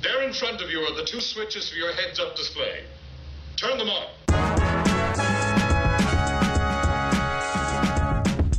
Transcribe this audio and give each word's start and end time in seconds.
There 0.00 0.22
in 0.22 0.32
front 0.32 0.62
of 0.62 0.70
you 0.70 0.78
are 0.82 0.94
the 0.94 1.04
two 1.04 1.20
switches 1.20 1.68
for 1.68 1.74
your 1.76 1.92
heads-up 1.92 2.36
display. 2.36 2.84
Turn 3.56 3.78
them 3.78 3.88
on. 3.90 4.06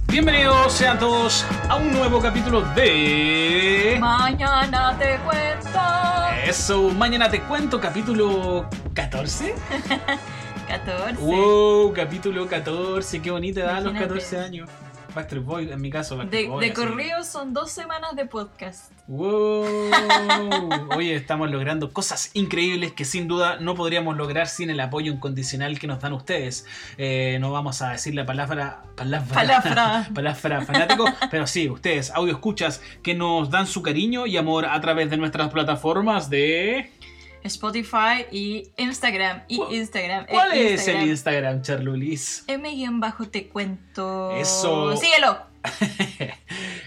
Bienvenidos 0.07 0.73
sean 0.73 0.99
todos 0.99 1.45
a 1.69 1.77
un 1.77 1.93
nuevo 1.93 2.19
capítulo 2.19 2.61
de... 2.75 3.95
Mañana 4.01 4.97
te 4.99 5.17
cuento. 5.19 5.79
Eso, 6.45 6.89
mañana 6.89 7.29
te 7.29 7.39
cuento 7.43 7.79
capítulo 7.79 8.67
14. 8.93 9.55
14. 10.67 11.15
Wow, 11.21 11.93
capítulo 11.93 12.47
14, 12.47 13.21
qué 13.21 13.31
bonita 13.31 13.61
edad 13.61 13.81
los 13.81 13.93
Imagínate. 13.93 14.07
14 14.07 14.39
años. 14.39 14.69
Backstreet 15.13 15.43
Boy, 15.43 15.71
en 15.71 15.81
mi 15.81 15.89
caso, 15.89 16.15
De, 16.15 16.23
Backstreet 16.23 16.49
Boy. 16.49 16.65
de 16.65 16.71
así. 16.71 16.81
corrido 16.81 17.23
son 17.23 17.53
dos 17.53 17.71
semanas 17.71 18.15
de 18.15 18.25
podcast. 18.25 18.91
Wow. 19.07 19.89
Oye, 20.95 21.15
estamos 21.15 21.49
logrando 21.49 21.91
cosas 21.91 22.29
increíbles 22.35 22.91
que 22.93 23.05
sin 23.05 23.27
duda 23.27 23.57
no 23.59 23.73
podríamos 23.75 24.15
lograr 24.15 24.47
sin 24.47 24.69
el 24.69 24.79
apoyo 24.79 25.11
incondicional 25.11 25.79
que 25.79 25.87
nos 25.87 25.99
dan 25.99 26.13
ustedes. 26.13 26.65
Eh, 26.97 27.37
no 27.41 27.51
vamos 27.51 27.81
a 27.81 27.91
decir 27.91 28.13
la 28.13 28.25
palabra 28.25 28.83
palabra, 28.95 29.33
Palabra. 29.33 30.09
palabra 30.13 30.61
fanático, 30.61 31.05
pero 31.31 31.47
sí, 31.47 31.69
ustedes, 31.69 32.11
audio 32.11 32.33
escuchas 32.33 32.81
que 33.01 33.15
nos 33.15 33.49
dan 33.49 33.65
su 33.65 33.81
cariño 33.81 34.27
y 34.27 34.37
amor 34.37 34.65
a 34.65 34.79
través 34.81 35.09
de 35.09 35.17
nuestras 35.17 35.49
plataformas 35.49 36.29
de... 36.29 36.91
Spotify 37.43 38.25
y 38.31 38.69
Instagram. 38.77 39.43
Y 39.47 39.57
¿Cuál- 39.57 39.73
Instagram. 39.75 40.23
eh, 40.23 40.27
¿Cuál 40.29 40.51
es 40.53 40.71
Instagram. 40.71 41.03
el 41.03 41.09
Instagram, 41.09 41.61
Charlulis? 41.61 42.43
M-bajo 42.47 43.27
te 43.29 43.47
cuento. 43.47 44.31
Eso. 44.35 44.95
Síguelo. 44.97 45.37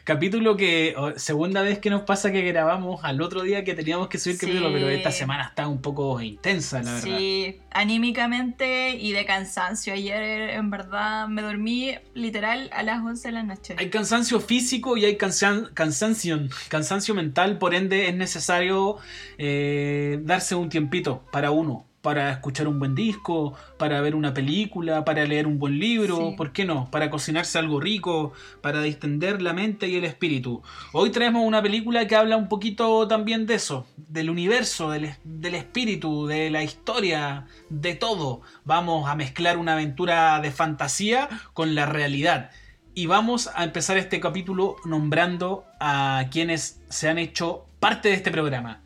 Capítulo 0.05 0.57
que 0.57 0.97
segunda 1.17 1.63
vez 1.63 1.79
que 1.79 1.89
nos 1.89 2.03
pasa 2.03 2.33
que 2.33 2.43
grabamos 2.43 3.05
al 3.05 3.23
otro 3.23 3.43
día 3.43 3.63
que 3.63 3.75
teníamos 3.75 4.09
que 4.09 4.19
subir 4.19 4.37
Sí. 4.37 4.47
capítulo, 4.47 4.73
pero 4.73 4.89
esta 4.89 5.13
semana 5.13 5.45
está 5.45 5.69
un 5.69 5.81
poco 5.81 6.21
intensa, 6.21 6.83
la 6.83 6.95
verdad. 6.95 7.19
Sí, 7.19 7.61
anímicamente 7.71 8.97
y 8.97 9.13
de 9.13 9.25
cansancio. 9.25 9.93
Ayer 9.95 10.51
en 10.51 10.71
verdad 10.71 11.29
me 11.29 11.41
dormí 11.43 11.95
literal 12.15 12.69
a 12.73 12.83
las 12.83 13.01
11 13.01 13.29
de 13.29 13.33
la 13.33 13.43
noche. 13.45 13.77
Hay 13.79 13.91
cansancio 13.91 14.41
físico 14.41 14.97
y 14.97 15.05
hay 15.05 15.17
cansan- 15.17 15.73
cansancio, 15.73 16.41
cansancio 16.69 17.15
mental, 17.15 17.59
por 17.59 17.73
ende 17.73 18.09
es 18.09 18.15
necesario 18.17 18.97
eh, 19.39 20.19
darse 20.23 20.57
un 20.57 20.69
tiempito 20.69 21.25
para 21.31 21.53
uno, 21.53 21.87
para 22.03 22.33
escuchar 22.33 22.67
un 22.69 22.79
buen 22.81 22.95
disco, 22.95 23.55
para 23.79 24.01
ver 24.01 24.15
una 24.17 24.35
película, 24.35 25.05
para 25.05 25.25
leer 25.25 25.47
un 25.47 25.59
buen 25.59 25.79
libro, 25.79 26.31
Sí. 26.31 26.35
¿por 26.37 26.53
qué 26.53 26.65
no? 26.65 26.91
Para 26.91 27.09
cocinarse 27.11 27.59
algo 27.59 27.81
rico, 27.81 28.33
para 28.61 28.83
distender 28.83 29.41
la 29.41 29.53
mente 29.53 29.89
y 29.89 29.97
el 29.97 30.05
espíritu. 30.05 30.63
Hoy 30.93 31.11
traemos 31.11 31.47
una 31.47 31.63
película 31.63 32.07
que 32.09 32.17
habla 32.17 32.37
un 32.37 32.49
poquito 32.49 33.07
también 33.07 33.47
de 33.47 33.55
eso, 33.55 33.87
del 33.97 34.31
universo, 34.31 34.91
del, 34.91 35.15
del 35.23 35.55
espíritu, 35.55 36.27
de 36.27 36.51
la 36.51 36.65
historia, 36.65 37.47
de 37.71 37.95
todo. 37.95 38.43
Vamos 38.65 39.09
a 39.09 39.15
mezclar 39.15 39.57
una 39.57 39.75
aventura 39.75 40.41
de 40.41 40.51
fantasía 40.51 41.29
con 41.55 41.75
la 41.77 41.87
realidad. 41.87 42.51
Y 42.95 43.07
vamos 43.07 43.49
a 43.55 43.65
empezar 43.65 43.97
este 43.97 44.19
capítulo 44.21 44.77
nombrando 44.85 45.65
a 45.81 46.25
quienes 46.31 46.83
se 46.91 47.09
han 47.09 47.19
hecho 47.19 47.65
parte 47.81 48.09
de 48.09 48.17
este 48.17 48.31
programa. 48.31 48.83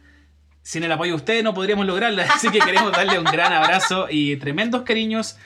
Sin 0.67 0.83
el 0.83 0.91
apoyo 0.91 1.13
de 1.13 1.17
ustedes 1.17 1.45
no 1.45 1.55
podríamos 1.55 1.87
lograrlo, 1.87 2.23
así 2.35 2.49
que 2.51 2.59
queremos 2.59 2.91
darle 2.91 3.21
un 3.21 3.25
gran 3.25 3.53
abrazo 3.53 4.09
y 4.11 4.37
tremendos 4.37 4.83
cariños 4.83 5.37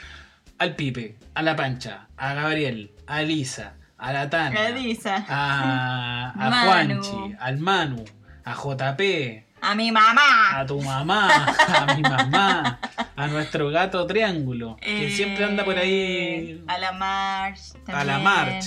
al 0.59 0.75
Pipe, 0.77 1.17
a 1.35 1.43
la 1.43 1.57
Pancha, 1.57 2.07
a 2.17 2.33
Gabriel, 2.33 2.93
a 3.07 3.21
Elisa, 3.21 3.75
a 3.99 4.15
la 4.15 4.31
Tana, 4.31 4.69
Elisa. 4.69 5.27
a, 5.29 6.31
a 6.31 6.49
Manu. 6.51 7.03
Juanchi, 7.03 7.37
al 7.39 7.59
Manu, 7.59 8.03
a 8.45 8.55
JP, 8.55 9.45
A 9.61 9.75
mi 9.75 9.93
mamá. 9.93 10.59
a 10.59 10.65
tu 10.65 10.81
mamá, 10.81 11.29
a 11.69 11.95
mi 11.95 12.01
mamá, 12.03 12.79
a 13.15 13.27
nuestro 13.27 13.69
gato 13.69 14.07
Triángulo, 14.07 14.77
que 14.81 15.09
Eh, 15.09 15.11
siempre 15.11 15.45
anda 15.45 15.67
por 15.67 15.77
ahí 15.77 16.65
A 16.67 16.79
la 16.79 16.93
March. 16.93 17.61
a 17.89 18.05
la 18.05 18.15
también. 18.15 18.23
March. 18.23 18.65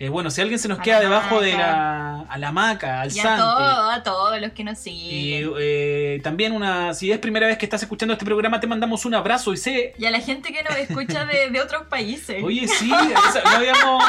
Eh, 0.00 0.08
bueno, 0.10 0.30
si 0.30 0.40
alguien 0.40 0.60
se 0.60 0.68
nos 0.68 0.78
A 0.78 0.82
queda 0.82 0.96
la 0.98 1.02
debajo 1.02 1.40
de 1.40 1.52
Maca. 1.52 1.66
la. 1.66 2.20
a 2.28 2.38
la 2.38 2.52
maca, 2.52 3.00
al 3.00 3.12
Y 3.12 3.18
a 3.18 3.22
Santi. 3.22 3.40
todos, 3.42 3.94
a 3.96 4.02
todos 4.04 4.40
los 4.40 4.52
que 4.52 4.62
nos 4.62 4.78
Y 4.86 4.90
siguen. 4.90 5.52
eh, 5.58 6.20
también 6.22 6.52
una. 6.52 6.94
Si 6.94 7.10
es 7.10 7.18
primera 7.18 7.48
vez 7.48 7.58
que 7.58 7.66
estás 7.66 7.82
escuchando 7.82 8.12
este 8.12 8.24
programa, 8.24 8.60
te 8.60 8.66
mandamos 8.68 9.04
un 9.04 9.14
abrazo 9.14 9.52
y 9.52 9.56
sé. 9.56 9.94
Y 9.98 10.04
a 10.04 10.10
la 10.12 10.20
gente 10.20 10.52
que 10.52 10.62
nos 10.62 10.76
escucha 10.76 11.24
de, 11.24 11.50
de 11.50 11.60
otros 11.60 11.86
países. 11.88 12.42
Oye, 12.44 12.68
sí, 12.68 12.92
eso, 13.28 13.40
no 13.44 13.50
habíamos. 13.50 14.04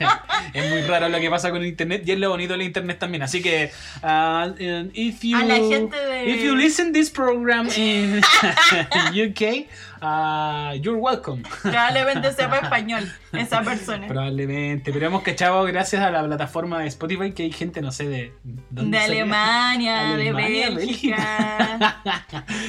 es 0.54 0.70
muy 0.70 0.82
raro 0.82 1.08
lo 1.08 1.18
que 1.18 1.28
pasa 1.30 1.50
con 1.50 1.64
internet 1.64 2.02
y 2.06 2.12
es 2.12 2.18
lo 2.18 2.30
bonito 2.30 2.52
del 2.52 2.62
internet 2.62 2.98
también. 3.00 3.22
Así 3.24 3.42
que, 3.42 3.72
uh, 4.04 4.54
if 4.94 5.22
you. 5.22 5.36
A 5.36 5.44
la 5.44 5.56
gente 5.56 5.96
de- 5.96 6.30
If 6.30 6.44
you 6.44 6.54
listen 6.54 6.92
this 6.92 7.10
program 7.10 7.68
in 7.76 8.20
UK, 9.12 9.66
uh, 10.02 10.74
you're 10.74 10.98
welcome. 10.98 11.42
Probablemente 11.62 12.32
sepa 12.32 12.58
español 12.58 13.10
esa 13.32 13.62
persona. 13.62 14.06
Probablemente, 14.08 14.92
pero 14.92 15.06
hemos 15.06 15.22
cachado 15.22 15.62
gracias 15.64 16.02
a 16.02 16.10
la 16.10 16.24
plataforma 16.24 16.80
de 16.80 16.88
Spotify 16.88 17.32
que 17.32 17.44
hay 17.44 17.52
gente, 17.52 17.80
no 17.80 17.92
sé, 17.92 18.08
de 18.08 18.32
dónde 18.70 18.98
De. 18.98 19.04
Alemania, 19.04 20.12
Alemania, 20.12 20.70
de 20.70 20.76
Bélgica, 20.76 22.02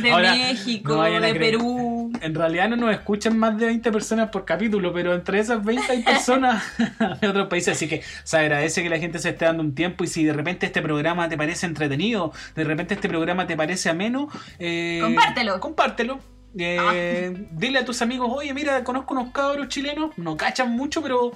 de 0.01 0.11
Ahora, 0.11 0.35
México, 0.35 0.93
no 0.93 1.01
a 1.01 1.09
de. 1.09 1.33
Perú. 1.35 2.11
En 2.21 2.35
realidad 2.35 2.69
no 2.69 2.75
nos 2.75 2.91
escuchan 2.91 3.37
más 3.37 3.57
de 3.57 3.65
20 3.65 3.91
personas 3.91 4.29
por 4.29 4.45
capítulo, 4.45 4.93
pero 4.93 5.13
entre 5.13 5.39
esas 5.39 5.63
20 5.63 5.91
hay 5.91 6.03
personas 6.03 6.63
de 7.21 7.27
otros 7.27 7.47
países, 7.47 7.75
así 7.75 7.87
que 7.87 8.03
se 8.23 8.37
agradece 8.37 8.83
que 8.83 8.89
la 8.89 8.99
gente 8.99 9.19
se 9.19 9.29
esté 9.29 9.45
dando 9.45 9.63
un 9.63 9.73
tiempo 9.73 10.03
y 10.03 10.07
si 10.07 10.23
de 10.23 10.33
repente 10.33 10.67
este 10.67 10.81
programa 10.81 11.27
te 11.27 11.37
parece 11.37 11.65
entretenido, 11.65 12.31
de 12.55 12.63
repente 12.63 12.93
este 12.93 13.09
programa 13.09 13.47
te 13.47 13.57
parece 13.57 13.89
ameno, 13.89 14.29
eh, 14.59 14.99
Compártelo. 15.01 15.59
Compártelo. 15.59 16.32
Eh, 16.57 17.47
Dile 17.51 17.79
a 17.79 17.85
tus 17.85 18.01
amigos, 18.01 18.29
oye, 18.31 18.53
mira, 18.53 18.83
conozco 18.83 19.13
unos 19.13 19.31
cabros 19.31 19.67
chilenos, 19.69 20.17
no 20.17 20.37
cachan 20.37 20.71
mucho, 20.71 21.01
pero 21.01 21.31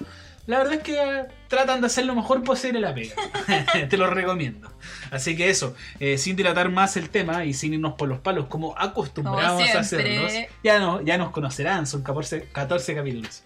la 0.46 0.60
verdad 0.60 0.76
es 0.76 0.84
que 0.84 0.94
eh, 0.94 1.26
tratan 1.48 1.82
de 1.82 1.88
hacer 1.88 2.06
lo 2.06 2.16
mejor 2.16 2.44
posible 2.44 2.80
la 2.80 2.94
pega. 2.94 3.16
Te 3.90 3.98
lo 3.98 4.08
recomiendo. 4.10 4.72
Así 5.12 5.36
que 5.36 5.50
eso, 5.50 5.76
eh, 6.00 6.18
sin 6.18 6.36
dilatar 6.36 6.70
más 6.70 6.98
el 6.98 7.10
tema 7.10 7.46
y 7.46 7.54
sin 7.54 7.74
irnos 7.74 7.94
por 7.94 8.08
los 8.08 8.20
palos, 8.20 8.46
como 8.48 8.78
acostumbramos 8.78 9.64
Como 9.64 9.78
a 9.78 9.82
hacerlos, 9.82 10.32
ya, 10.64 10.80
no, 10.80 11.02
ya 11.02 11.18
nos 11.18 11.32
conocerán, 11.32 11.88
son 11.88 12.04
14, 12.04 12.50
14 12.52 12.96
capítulos. 12.96 13.44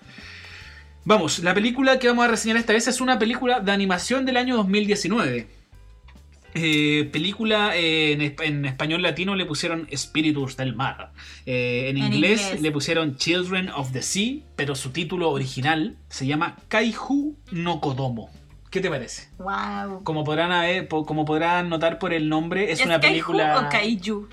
Vamos, 1.04 1.40
la 1.40 1.54
película 1.56 1.98
que 1.98 2.08
vamos 2.08 2.26
a 2.26 2.28
reseñar 2.28 2.58
esta 2.58 2.74
vez 2.74 2.88
es 2.88 3.02
una 3.02 3.18
película 3.18 3.60
de 3.60 3.72
animación 3.72 4.26
del 4.26 4.38
año 4.38 4.58
2019. 4.58 5.61
Eh, 6.54 7.10
película 7.12 7.76
eh, 7.78 8.12
en, 8.14 8.22
esp- 8.22 8.44
en 8.44 8.66
español 8.66 9.02
latino 9.02 9.36
le 9.36 9.46
pusieron 9.46 9.88
Espíritus 9.90 10.58
del 10.58 10.76
Mar. 10.76 11.12
Eh, 11.46 11.88
en, 11.90 11.98
En 11.98 12.14
inglés, 12.14 12.42
inglés. 12.42 12.62
le 12.62 12.72
pusieron 12.72 13.16
Children 13.16 13.70
of 13.70 13.92
the 13.94 14.02
Sea, 14.02 14.40
pero 14.56 14.76
su 14.76 14.90
título 14.92 15.30
original 15.32 15.98
se 16.10 16.26
llama 16.28 16.58
Kaiju 16.68 17.38
no 17.52 17.80
Kodomo. 17.80 18.30
¿Qué 18.70 18.80
te 18.82 18.90
parece? 18.90 19.30
Wow. 19.38 20.04
Como 20.04 20.24
podrán, 20.24 20.52
haber- 20.52 20.88
po- 20.88 21.06
como 21.06 21.26
podrán 21.26 21.70
notar 21.70 22.00
por 22.00 22.14
el 22.14 22.30
nombre, 22.30 22.72
es, 22.72 22.80
¿Es 22.80 22.86
una 22.86 23.00
Kaiju 23.00 23.12
película. 23.14 23.60
o 23.68 23.70
Kaiju? 23.70 24.30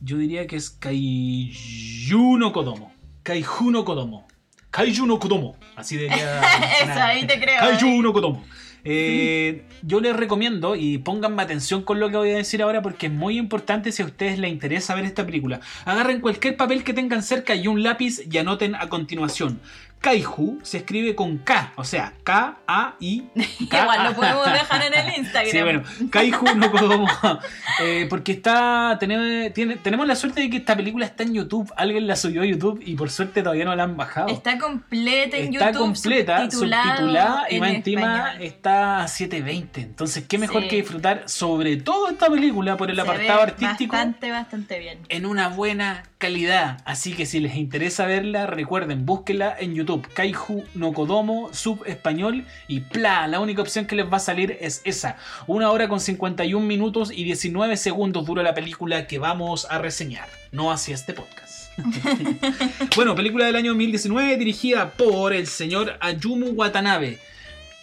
Yo 0.00 0.16
diría 0.18 0.46
que 0.46 0.56
es 0.56 0.70
Kaiju 0.70 2.38
no 2.38 2.52
Kodomo. 2.52 2.92
Kaiju 3.22 3.70
no 3.70 3.84
Kodomo. 3.84 4.26
Kaiju 4.70 5.06
no 5.06 5.18
Kodomo. 5.18 5.56
Así 5.76 5.96
debería. 5.96 6.40
Eso, 6.82 7.00
ahí 7.02 7.26
te 7.26 7.40
creo. 7.40 7.60
Kaiju 7.60 8.02
no 8.02 8.12
Kodomo. 8.12 8.44
Eh, 8.84 9.62
yo 9.82 10.00
les 10.00 10.16
recomiendo 10.16 10.76
y 10.76 10.98
pónganme 10.98 11.42
atención 11.42 11.82
con 11.82 12.00
lo 12.00 12.10
que 12.10 12.16
voy 12.16 12.30
a 12.30 12.36
decir 12.36 12.62
ahora 12.62 12.82
porque 12.82 13.06
es 13.06 13.12
muy 13.12 13.38
importante 13.38 13.92
si 13.92 14.02
a 14.02 14.06
ustedes 14.06 14.38
les 14.38 14.50
interesa 14.50 14.94
ver 14.94 15.04
esta 15.04 15.26
película. 15.26 15.60
Agarren 15.84 16.20
cualquier 16.20 16.56
papel 16.56 16.84
que 16.84 16.94
tengan 16.94 17.22
cerca 17.22 17.54
y 17.54 17.66
un 17.66 17.82
lápiz 17.82 18.20
y 18.30 18.38
anoten 18.38 18.74
a 18.74 18.88
continuación. 18.88 19.60
Kaiju 20.00 20.60
se 20.62 20.78
escribe 20.78 21.14
con 21.14 21.38
K, 21.38 21.72
o 21.76 21.84
sea, 21.84 22.12
K-A-I. 22.22 23.24
Igual 23.60 24.04
lo 24.04 24.14
podemos 24.14 24.52
dejar 24.52 24.82
en 24.82 24.94
el 24.94 25.18
Instagram. 25.18 25.50
Sí, 25.50 25.62
bueno, 25.62 25.82
Kaiju 26.10 26.54
no 26.56 26.70
Kodomo. 26.70 27.08
Eh, 27.80 28.06
porque 28.10 28.32
está. 28.32 28.96
Tiene- 28.98 29.50
tenemos 29.50 30.04
la 30.06 30.16
suerte 30.16 30.40
de 30.40 30.50
que 30.50 30.56
esta 30.56 30.74
película 30.76 31.06
está 31.06 31.22
en 31.22 31.32
YouTube. 31.34 31.72
Alguien 31.76 32.08
la 32.08 32.16
subió 32.16 32.42
a 32.42 32.44
YouTube 32.44 32.82
y 32.84 32.96
por 32.96 33.08
suerte 33.08 33.40
todavía 33.42 33.64
no 33.64 33.76
la 33.76 33.84
han 33.84 33.96
bajado. 33.96 34.28
Está 34.28 34.58
completa 34.58 35.36
en 35.36 35.52
Está 35.54 35.66
YouTube. 35.66 35.78
completa, 35.78 36.38
subtitulado 36.42 36.88
subtitulada 36.88 37.46
y 37.50 37.54
en 37.54 37.60
más 37.60 37.70
encima 37.70 38.34
está 38.40 39.02
a 39.04 39.08
720. 39.08 39.80
Entonces, 39.80 40.24
qué 40.28 40.38
mejor 40.38 40.62
Sí. 40.62 40.68
que 40.68 40.76
disfrutar 40.76 41.22
sobre 41.26 41.76
todo 41.76 42.08
esta 42.08 42.28
película 42.28 42.76
por 42.76 42.90
el 42.90 42.96
Se 42.96 43.02
apartado 43.02 43.42
artístico 43.42 43.92
Bastante, 43.92 44.30
bastante 44.32 44.78
bien. 44.80 44.98
en 45.08 45.24
una 45.26 45.46
buena 45.48 46.02
calidad. 46.18 46.78
Así 46.84 47.12
que 47.12 47.26
si 47.26 47.38
les 47.38 47.54
interesa 47.54 48.06
verla, 48.06 48.46
recuerden, 48.46 49.06
búsquenla 49.06 49.54
en 49.58 49.74
YouTube. 49.76 49.87
Kaiju 49.96 50.64
no 50.74 50.92
Kodomo, 50.92 51.50
sub 51.52 51.82
español 51.86 52.44
y 52.68 52.80
pla. 52.80 53.26
La 53.26 53.40
única 53.40 53.62
opción 53.62 53.86
que 53.86 53.96
les 53.96 54.06
va 54.10 54.18
a 54.18 54.20
salir 54.20 54.56
es 54.60 54.82
esa. 54.84 55.16
Una 55.46 55.70
hora 55.70 55.88
con 55.88 56.00
51 56.00 56.64
minutos 56.64 57.10
y 57.12 57.24
19 57.24 57.76
segundos 57.76 58.24
dura 58.26 58.42
la 58.42 58.54
película 58.54 59.06
que 59.06 59.18
vamos 59.18 59.66
a 59.70 59.78
reseñar. 59.78 60.28
No 60.52 60.70
hacia 60.70 60.94
este 60.94 61.14
podcast. 61.14 61.70
bueno, 62.96 63.14
película 63.14 63.46
del 63.46 63.56
año 63.56 63.70
2019 63.70 64.36
dirigida 64.36 64.90
por 64.92 65.32
el 65.32 65.46
señor 65.46 65.96
Ayumu 66.00 66.50
Watanabe. 66.50 67.18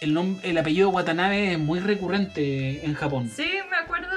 El, 0.00 0.14
nom- 0.14 0.38
el 0.42 0.58
apellido 0.58 0.90
Watanabe 0.90 1.52
es 1.52 1.58
muy 1.58 1.80
recurrente 1.80 2.84
en 2.84 2.94
Japón. 2.94 3.30
Sí, 3.34 3.46
me 3.70 3.76
acuerdo 3.76 4.08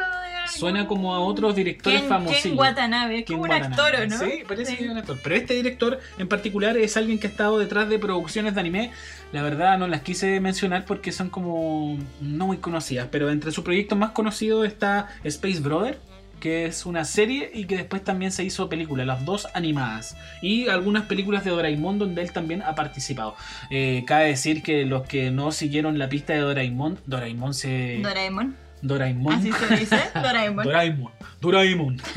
suena 0.60 0.88
como 0.88 1.14
a 1.16 1.20
otros 1.20 1.56
directores 1.56 2.02
Ken, 2.02 2.10
famosos. 2.10 2.42
Ken 2.42 2.58
Watanabe, 2.58 3.20
es 3.20 3.26
como 3.26 3.44
un 3.44 3.52
actor, 3.52 3.96
¿o 3.96 4.08
no? 4.08 4.18
Sí, 4.20 4.44
parece 4.48 4.72
Sí. 4.72 4.78
que 4.78 4.86
es 4.86 4.92
un 4.92 4.98
actor. 4.98 5.20
Pero 5.24 5.36
este 5.36 5.54
director 5.54 6.00
en 6.18 6.28
particular 6.28 6.78
es 6.78 6.98
alguien 6.98 7.20
que 7.20 7.28
ha 7.28 7.30
estado 7.30 7.58
detrás 7.60 7.90
de 7.90 8.00
producciones 8.00 8.54
de 8.56 8.60
anime. 8.62 8.92
La 9.32 9.42
verdad 9.44 9.78
no 9.78 9.88
las 9.88 10.02
quise 10.02 10.40
mencionar 10.40 10.86
porque 10.86 11.12
son 11.12 11.30
como 11.30 11.98
no 12.22 12.48
muy 12.48 12.58
conocidas. 12.58 13.08
Pero 13.12 13.30
entre 13.30 13.52
sus 13.52 13.64
proyectos 13.64 13.98
más 13.98 14.12
conocidos 14.12 14.66
está 14.68 15.08
Space 15.24 15.60
Brother, 15.60 16.00
que 16.40 16.66
es 16.66 16.86
una 16.86 17.04
serie 17.04 17.52
y 17.54 17.66
que 17.66 17.76
después 17.76 18.02
también 18.04 18.32
se 18.32 18.44
hizo 18.46 18.70
película, 18.70 19.04
las 19.06 19.26
dos 19.26 19.48
animadas. 19.54 20.16
Y 20.42 20.70
algunas 20.70 21.06
películas 21.06 21.44
de 21.44 21.52
Doraemon 21.52 22.00
donde 22.00 22.22
él 22.22 22.32
también 22.32 22.62
ha 22.62 22.76
participado. 22.76 23.36
Eh, 23.70 24.04
cabe 24.08 24.28
decir 24.28 24.64
que 24.64 24.86
los 24.86 25.06
que 25.06 25.32
no 25.32 25.52
siguieron 25.52 26.00
la 26.00 26.08
pista 26.08 26.32
de 26.34 26.40
Doraemon, 26.40 26.98
Doraemon 27.06 27.54
se... 27.54 28.00
Doraemon. 28.02 28.56
Doraemon. 28.82 29.34
Así 29.34 29.52
se 29.52 29.76
dice, 29.76 30.00
Doraemon. 30.16 30.64
Doraemon. 30.66 31.12
Doraemon. 31.42 32.02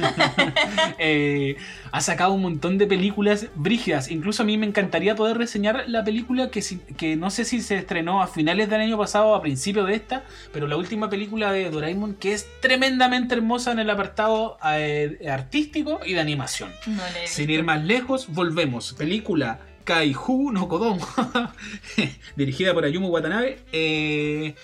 Eh, 0.99 1.57
ha 1.91 2.01
sacado 2.01 2.33
un 2.33 2.43
montón 2.43 2.79
de 2.79 2.87
películas 2.87 3.47
brígidas. 3.55 4.11
Incluso 4.11 4.43
a 4.43 4.47
mí 4.47 4.57
me 4.57 4.67
encantaría 4.67 5.15
poder 5.17 5.37
reseñar 5.37 5.85
la 5.89 6.05
película 6.05 6.51
que, 6.51 6.63
si- 6.63 6.79
que 6.79 7.17
no 7.17 7.31
sé 7.31 7.45
si 7.45 7.61
se 7.61 7.77
estrenó 7.77 8.23
a 8.23 8.27
finales 8.29 8.69
del 8.71 8.81
año 8.81 8.97
pasado 8.99 9.29
o 9.29 9.35
a 9.35 9.43
principios 9.43 9.87
de 9.87 9.95
esta, 9.95 10.23
pero 10.53 10.67
la 10.69 10.77
última 10.77 11.11
película 11.11 11.53
de 11.53 11.71
Doraemon 11.71 12.15
que 12.15 12.33
es 12.33 12.47
tremendamente 12.61 13.35
hermosa 13.35 13.73
en 13.73 13.81
el 13.81 13.91
apartado 13.91 14.59
eh, 14.73 15.19
artístico 15.31 16.01
y 16.05 16.15
de 16.15 16.21
animación. 16.21 16.71
No 16.87 17.03
Sin 17.27 17.51
ir 17.51 17.65
más 17.65 17.83
lejos, 17.85 18.29
volvemos. 18.29 18.93
Película 18.95 19.59
Kaiju 19.85 20.53
no 20.53 20.69
Kodon, 20.69 20.99
dirigida 22.37 22.73
por 22.75 22.85
Ayumu 22.85 23.09
Watanabe. 23.09 23.59
eh, 23.73 24.55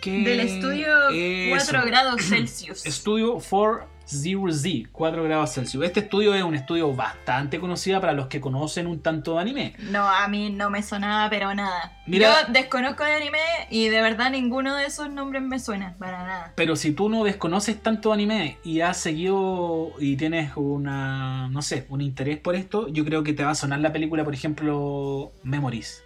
que 0.00 0.20
Del 0.22 0.40
estudio 0.40 1.08
Eso. 1.10 1.66
4 1.72 1.86
grados 1.86 2.22
Celsius. 2.28 2.86
Estudio 2.86 3.36
4-0Z, 3.38 4.88
4 4.92 5.22
grados 5.24 5.52
Celsius. 5.54 5.84
Este 5.84 6.00
estudio 6.00 6.34
es 6.34 6.42
un 6.42 6.54
estudio 6.54 6.94
bastante 6.94 7.58
conocido 7.60 8.00
para 8.00 8.12
los 8.12 8.26
que 8.28 8.40
conocen 8.40 8.86
un 8.86 9.00
tanto 9.00 9.34
de 9.34 9.40
anime. 9.40 9.74
No, 9.90 10.08
a 10.08 10.26
mí 10.28 10.50
no 10.50 10.70
me 10.70 10.82
sonaba, 10.82 11.28
pero 11.28 11.54
nada. 11.54 11.98
Mira- 12.06 12.46
Yo 12.46 12.52
desconozco 12.52 13.04
de 13.04 13.12
anime 13.12 13.38
y 13.70 13.88
de 13.88 14.00
verdad 14.00 14.30
ninguno 14.30 14.76
de 14.76 14.86
esos 14.86 15.10
nombres 15.10 15.42
me 15.42 15.58
suena, 15.58 15.94
para 15.98 16.24
nada. 16.26 16.52
Pero 16.56 16.76
si 16.76 16.92
tú 16.92 17.08
no 17.08 17.24
desconoces 17.24 17.82
tanto 17.82 18.10
de 18.10 18.14
anime 18.14 18.58
y 18.64 18.80
has 18.80 18.96
seguido 18.98 19.92
y 19.98 20.16
tienes 20.16 20.52
una, 20.56 21.48
no 21.48 21.60
sé, 21.62 21.86
un 21.88 22.00
interés 22.00 22.38
por 22.38 22.54
esto, 22.54 22.88
yo 22.88 23.04
creo 23.04 23.22
que 23.24 23.32
te 23.34 23.44
va 23.44 23.50
a 23.50 23.54
sonar 23.54 23.80
la 23.80 23.92
película, 23.92 24.24
por 24.24 24.34
ejemplo, 24.34 25.32
Memories. 25.42 26.02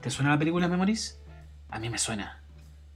¿Te 0.00 0.10
suena 0.10 0.30
la 0.30 0.38
película 0.38 0.68
Memories? 0.68 1.18
A 1.68 1.78
mí 1.78 1.88
me 1.90 1.98
suena. 1.98 2.41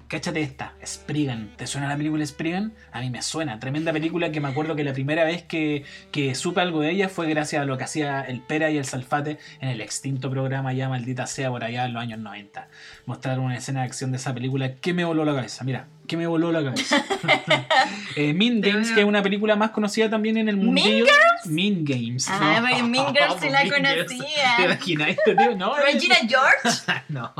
Cáchate 0.08 0.40
esta, 0.40 0.74
Spriggan. 0.84 1.50
¿Te 1.56 1.66
suena 1.66 1.88
la 1.88 1.96
película 1.96 2.24
Spriggan? 2.24 2.72
A 2.92 3.00
mí 3.00 3.10
me 3.10 3.22
suena. 3.22 3.58
Tremenda 3.58 3.92
película 3.92 4.30
que 4.30 4.40
me 4.40 4.46
acuerdo 4.46 4.76
que 4.76 4.84
la 4.84 4.92
primera 4.92 5.24
vez 5.24 5.42
que, 5.42 5.82
que 6.12 6.36
supe 6.36 6.60
algo 6.60 6.80
de 6.80 6.92
ella 6.92 7.08
fue 7.08 7.28
gracias 7.28 7.60
a 7.60 7.64
lo 7.64 7.76
que 7.76 7.84
hacía 7.84 8.20
el 8.20 8.40
Pera 8.40 8.70
y 8.70 8.78
el 8.78 8.84
Salfate 8.84 9.38
en 9.60 9.68
el 9.68 9.80
extinto 9.80 10.30
programa 10.30 10.72
ya 10.72 10.88
maldita 10.88 11.26
sea 11.26 11.50
por 11.50 11.64
allá 11.64 11.86
en 11.86 11.94
los 11.94 12.02
años 12.02 12.20
90. 12.20 12.68
Mostraron 13.06 13.46
una 13.46 13.56
escena 13.56 13.80
de 13.80 13.86
acción 13.86 14.12
de 14.12 14.18
esa 14.18 14.32
película 14.32 14.76
que 14.76 14.94
me 14.94 15.04
voló 15.04 15.24
la 15.24 15.34
cabeza. 15.34 15.64
Mira, 15.64 15.88
que 16.06 16.16
me 16.16 16.26
voló 16.26 16.52
la 16.52 16.62
cabeza. 16.62 17.04
eh, 18.16 18.32
mean 18.32 18.60
Games, 18.60 18.90
que 18.92 19.00
es 19.00 19.06
una 19.06 19.22
película 19.22 19.56
más 19.56 19.70
conocida 19.70 20.08
también 20.08 20.36
en 20.36 20.48
el 20.48 20.56
¿Mean 20.56 20.66
mundillo. 20.66 21.06
Mean 21.46 21.84
Games. 21.84 22.26
Ah, 22.28 22.58
porque 22.60 22.82
Mean 22.82 23.14
Girls 23.14 23.36
sí 23.40 23.50
la 23.50 23.60
Girls. 23.62 23.74
conocía. 23.76 24.54
¿Te 24.56 24.64
imaginas 24.64 25.08
esto, 25.10 25.36
tío? 25.36 25.56
No, 25.56 25.74
Regina 25.76 26.16
George. 26.28 27.02
no. 27.08 27.32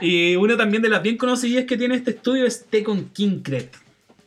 Y 0.00 0.36
una 0.36 0.56
también 0.56 0.82
de 0.82 0.88
las 0.88 1.02
bien 1.02 1.16
conocidas 1.16 1.64
que 1.64 1.76
tiene 1.76 1.96
este 1.96 2.12
estudio 2.12 2.46
es 2.46 2.64
Tekken 2.66 3.10
Kinkret. 3.10 3.74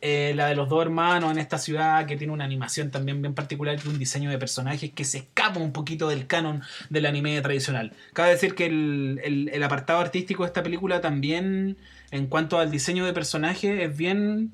Eh, 0.06 0.34
la 0.36 0.48
de 0.48 0.54
los 0.54 0.68
dos 0.68 0.82
hermanos 0.82 1.32
en 1.32 1.38
esta 1.38 1.56
ciudad 1.56 2.04
que 2.04 2.18
tiene 2.18 2.30
una 2.30 2.44
animación 2.44 2.90
también 2.90 3.22
bien 3.22 3.32
particular 3.32 3.78
y 3.82 3.88
un 3.88 3.98
diseño 3.98 4.28
de 4.28 4.36
personajes 4.36 4.92
que 4.92 5.02
se 5.02 5.16
escapa 5.16 5.58
un 5.58 5.72
poquito 5.72 6.08
del 6.08 6.26
canon 6.26 6.62
del 6.90 7.06
anime 7.06 7.40
tradicional. 7.40 7.90
Cabe 8.12 8.28
decir 8.32 8.54
que 8.54 8.66
el, 8.66 9.18
el- 9.24 9.48
el 9.50 9.62
apartado 9.62 10.00
artístico 10.00 10.42
de 10.42 10.48
esta 10.48 10.62
película 10.62 11.00
también 11.00 11.78
en 12.10 12.26
cuanto 12.26 12.58
al 12.58 12.70
diseño 12.70 13.06
de 13.06 13.14
personajes 13.14 13.80
es 13.80 13.96
bien 13.96 14.52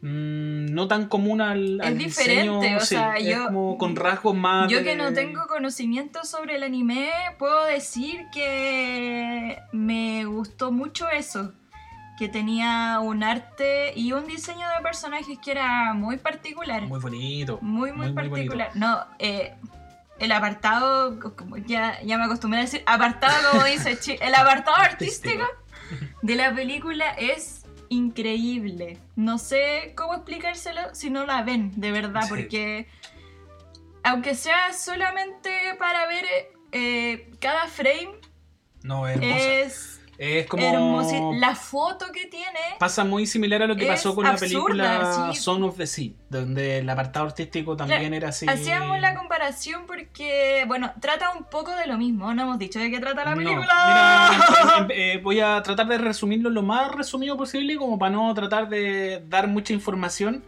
mm, 0.00 0.72
no 0.72 0.88
tan 0.88 1.08
común 1.08 1.42
al, 1.42 1.78
Es 1.80 1.86
al 1.86 1.98
diferente, 1.98 2.42
diseño, 2.42 2.76
o 2.78 2.80
sea, 2.80 3.16
es 3.18 3.26
yo- 3.28 3.44
como 3.48 3.76
con 3.76 3.96
rasgos 3.96 4.34
más 4.34 4.70
Yo 4.72 4.82
que 4.82 4.96
no 4.96 5.12
tengo 5.12 5.46
conocimiento 5.46 6.24
sobre 6.24 6.56
el 6.56 6.62
anime, 6.62 7.10
puedo 7.38 7.66
decir 7.66 8.24
que 8.32 9.58
me 9.72 10.24
gustó 10.24 10.72
mucho 10.72 11.08
eso. 11.10 11.52
Que 12.18 12.28
tenía 12.28 12.98
un 13.00 13.22
arte 13.22 13.92
y 13.94 14.12
un 14.12 14.26
diseño 14.26 14.66
de 14.76 14.82
personajes 14.82 15.38
que 15.38 15.50
era 15.50 15.92
muy 15.94 16.16
particular. 16.16 16.82
muy 16.82 16.98
bonito. 17.00 17.58
Muy, 17.60 17.92
muy, 17.92 18.10
muy, 18.10 18.28
muy 18.28 18.30
particular. 18.30 18.70
no, 18.74 19.04
eh, 19.18 19.54
el 20.18 20.32
apartado, 20.32 21.18
como 21.36 21.58
ya, 21.58 22.00
ya 22.02 22.16
me 22.16 22.24
acostumbré 22.24 22.60
a 22.60 22.62
decir, 22.62 22.82
apartado 22.86 23.34
como 23.52 23.64
dice 23.66 23.98
Chi, 23.98 24.16
el 24.20 24.34
apartado 24.34 24.78
artístico 24.78 25.44
de 26.22 26.34
la 26.36 26.54
película 26.54 27.10
es 27.10 27.66
increíble. 27.90 28.98
No 29.14 29.36
sé 29.38 29.92
cómo 29.94 30.14
explicárselo 30.14 30.94
si 30.94 31.10
no 31.10 31.26
la 31.26 31.42
ven, 31.42 31.70
de 31.76 31.92
verdad, 31.92 32.22
Sí. 32.22 32.28
porque 32.30 32.86
aunque 34.04 34.34
sea 34.34 34.72
solamente 34.72 35.50
para 35.78 36.06
ver 36.06 36.24
eh, 36.72 37.30
cada 37.40 37.66
frame, 37.66 38.08
No, 38.82 39.06
es. 39.06 40.00
Es 40.18 40.46
como. 40.46 40.62
hermoso. 40.62 41.32
La 41.34 41.54
foto 41.54 42.06
que 42.12 42.26
tiene 42.26 42.58
Pasa 42.78 43.04
muy 43.04 43.26
similar 43.26 43.62
a 43.62 43.66
lo 43.66 43.76
que 43.76 43.86
pasó 43.86 44.14
con 44.14 44.24
la 44.24 44.30
absurda, 44.30 44.48
película 44.48 45.30
sí. 45.32 45.40
Son 45.40 45.62
of 45.64 45.76
the 45.76 45.86
Sea, 45.86 46.10
donde 46.30 46.78
el 46.78 46.88
apartado 46.90 47.26
artístico 47.26 47.76
también 47.76 48.12
era 48.14 48.28
así. 48.30 48.46
Hacíamos 48.48 49.00
la 49.00 49.14
comparación 49.14 49.86
porque, 49.86 50.64
bueno, 50.66 50.92
trata 51.00 51.30
un 51.30 51.44
poco 51.44 51.70
de 51.74 51.86
lo 51.86 51.96
mismo. 51.98 52.32
No 52.34 52.42
hemos 52.42 52.58
dicho 52.58 52.78
de 52.78 52.90
qué 52.90 52.98
trata 53.00 53.24
la 53.24 53.34
No, 53.34 53.36
película. 53.38 54.30
mira, 54.66 54.76
em- 54.78 54.86
eh, 54.90 55.20
voy 55.22 55.40
a 55.40 55.62
tratar 55.62 55.86
de 55.86 55.98
resumirlo 55.98 56.50
lo 56.50 56.62
más 56.62 56.90
resumido 56.92 57.36
posible, 57.36 57.76
como 57.76 57.98
para 57.98 58.10
no 58.12 58.32
tratar 58.34 58.68
de 58.68 59.22
dar 59.28 59.46
mucha 59.48 59.72
información. 59.72 60.44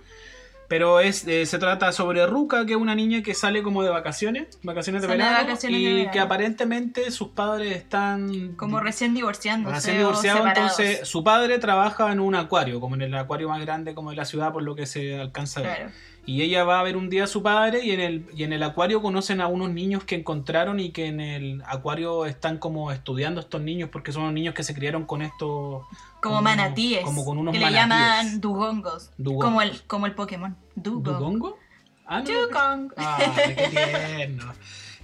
Pero 0.68 1.00
es, 1.00 1.26
eh, 1.26 1.46
se 1.46 1.58
trata 1.58 1.92
sobre 1.92 2.26
Ruka, 2.26 2.66
que 2.66 2.72
es 2.72 2.78
una 2.78 2.94
niña 2.94 3.22
que 3.22 3.32
sale 3.32 3.62
como 3.62 3.82
de 3.82 3.88
vacaciones, 3.88 4.58
vacaciones 4.62 5.00
de 5.00 5.08
Sale 5.08 5.22
de 5.24 5.30
verano, 5.30 5.56
de 5.56 5.70
y 5.70 5.94
verano. 5.94 6.10
que 6.12 6.20
aparentemente 6.20 7.10
sus 7.10 7.28
padres 7.28 7.74
están 7.74 8.52
Como 8.54 8.78
recién 8.80 9.14
divorciándose. 9.14 9.74
Recién 9.74 9.96
o 9.96 9.98
divorciado, 10.00 10.38
separados. 10.44 10.78
entonces 10.78 11.08
su 11.08 11.24
padre 11.24 11.58
trabaja 11.58 12.12
en 12.12 12.20
un 12.20 12.34
acuario, 12.34 12.80
como 12.80 12.96
en 12.96 13.02
el 13.02 13.14
acuario 13.14 13.48
más 13.48 13.60
grande 13.62 13.94
como 13.94 14.10
de 14.10 14.16
la 14.16 14.26
ciudad, 14.26 14.52
por 14.52 14.62
lo 14.62 14.74
que 14.74 14.84
se 14.84 15.18
alcanza 15.18 15.60
a 15.60 15.62
ver. 15.62 15.76
Claro. 15.76 15.92
Y 16.28 16.42
ella 16.42 16.62
va 16.62 16.78
a 16.78 16.82
ver 16.82 16.98
un 16.98 17.08
día 17.08 17.24
a 17.24 17.26
su 17.26 17.42
padre 17.42 17.82
y 17.82 17.92
en 17.92 18.00
el, 18.00 18.26
y 18.36 18.42
en 18.42 18.52
el 18.52 18.62
acuario 18.62 19.00
conocen 19.00 19.40
a 19.40 19.46
unos 19.46 19.70
niños 19.70 20.04
que 20.04 20.14
encontraron 20.14 20.78
y 20.78 20.90
que 20.90 21.06
en 21.06 21.20
el 21.20 21.62
acuario 21.66 22.26
están 22.26 22.58
como 22.58 22.92
estudiando 22.92 23.40
estos 23.40 23.62
niños 23.62 23.88
porque 23.90 24.12
son 24.12 24.34
niños 24.34 24.54
que 24.54 24.62
se 24.62 24.74
criaron 24.74 25.06
con 25.06 25.22
estos... 25.22 25.86
Como 26.20 26.42
manatíes. 26.42 27.02
como 27.02 27.24
con 27.24 27.38
unos 27.38 27.52
que 27.52 27.58
le 27.58 27.64
manatíes. 27.64 27.88
llaman 27.88 28.40
dugongos. 28.42 29.10
Como 29.24 29.62
el, 29.62 29.80
como 29.86 30.04
el 30.04 30.14
Pokémon. 30.14 30.54
Dugong. 30.74 31.02
¿Dugongo? 31.02 31.58
Ah, 32.04 32.20
no. 32.20 32.30
Dugong. 32.30 32.92
Ay, 32.98 33.32
qué 33.46 33.68
tierno. 33.70 34.52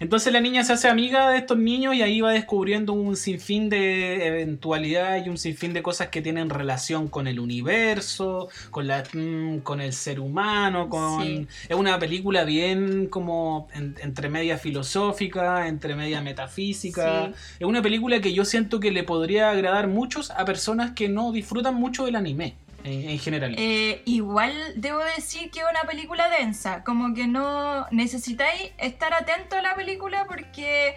Entonces 0.01 0.33
la 0.33 0.41
niña 0.41 0.65
se 0.65 0.73
hace 0.73 0.89
amiga 0.89 1.31
de 1.31 1.39
estos 1.39 1.57
niños 1.57 1.95
y 1.95 2.03
ahí 2.03 2.21
va 2.21 2.33
descubriendo 2.33 2.93
un 2.93 3.17
sinfín 3.17 3.69
de 3.69 4.27
eventualidades 4.27 5.27
y 5.27 5.29
un 5.31 5.39
sinfín 5.39 5.73
de 5.73 5.83
cosas 5.83 6.09
que 6.09 6.21
tienen 6.21 6.51
relación 6.51 7.09
con 7.09 7.27
el 7.29 7.39
universo, 7.41 8.49
con 8.71 8.87
la 8.89 9.05
mm, 9.13 9.59
con 9.59 9.81
el 9.81 9.93
ser 9.93 10.21
humano, 10.21 10.89
con 10.89 11.23
Sí. 11.23 11.47
es 11.69 11.77
una 11.77 11.99
película 11.99 12.45
bien 12.45 13.07
como 13.07 13.69
en- 13.75 13.95
entre 14.03 14.29
media 14.29 14.59
filosófica, 14.59 15.69
entre 15.69 15.95
media 15.95 16.21
metafísica. 16.21 17.27
Sí. 17.27 17.33
Es 17.61 17.67
una 17.67 17.83
película 17.83 18.21
que 18.21 18.33
yo 18.33 18.45
siento 18.45 18.81
que 18.81 18.91
le 18.91 19.05
podría 19.05 19.51
agradar 19.51 19.87
muchos 19.89 20.31
a 20.33 20.45
personas 20.45 20.93
que 20.93 21.09
no 21.09 21.33
disfrutan 21.33 21.75
mucho 21.75 22.05
del 22.07 22.17
anime 22.17 22.57
en, 22.85 23.09
en 23.11 23.19
general. 23.19 23.55
Eh, 23.59 24.03
igual 24.05 24.53
debo 24.77 24.99
decir 25.17 25.51
que 25.51 25.61
es 25.61 25.67
una 25.69 25.83
película 25.83 26.29
densa, 26.29 26.85
como 26.85 27.15
que 27.15 27.27
no 27.27 27.87
necesitáis 27.91 28.73
estar 28.79 29.13
atento 29.15 29.57
a 29.57 29.63
la 29.63 29.75
película 29.75 30.27
porque 30.29 30.95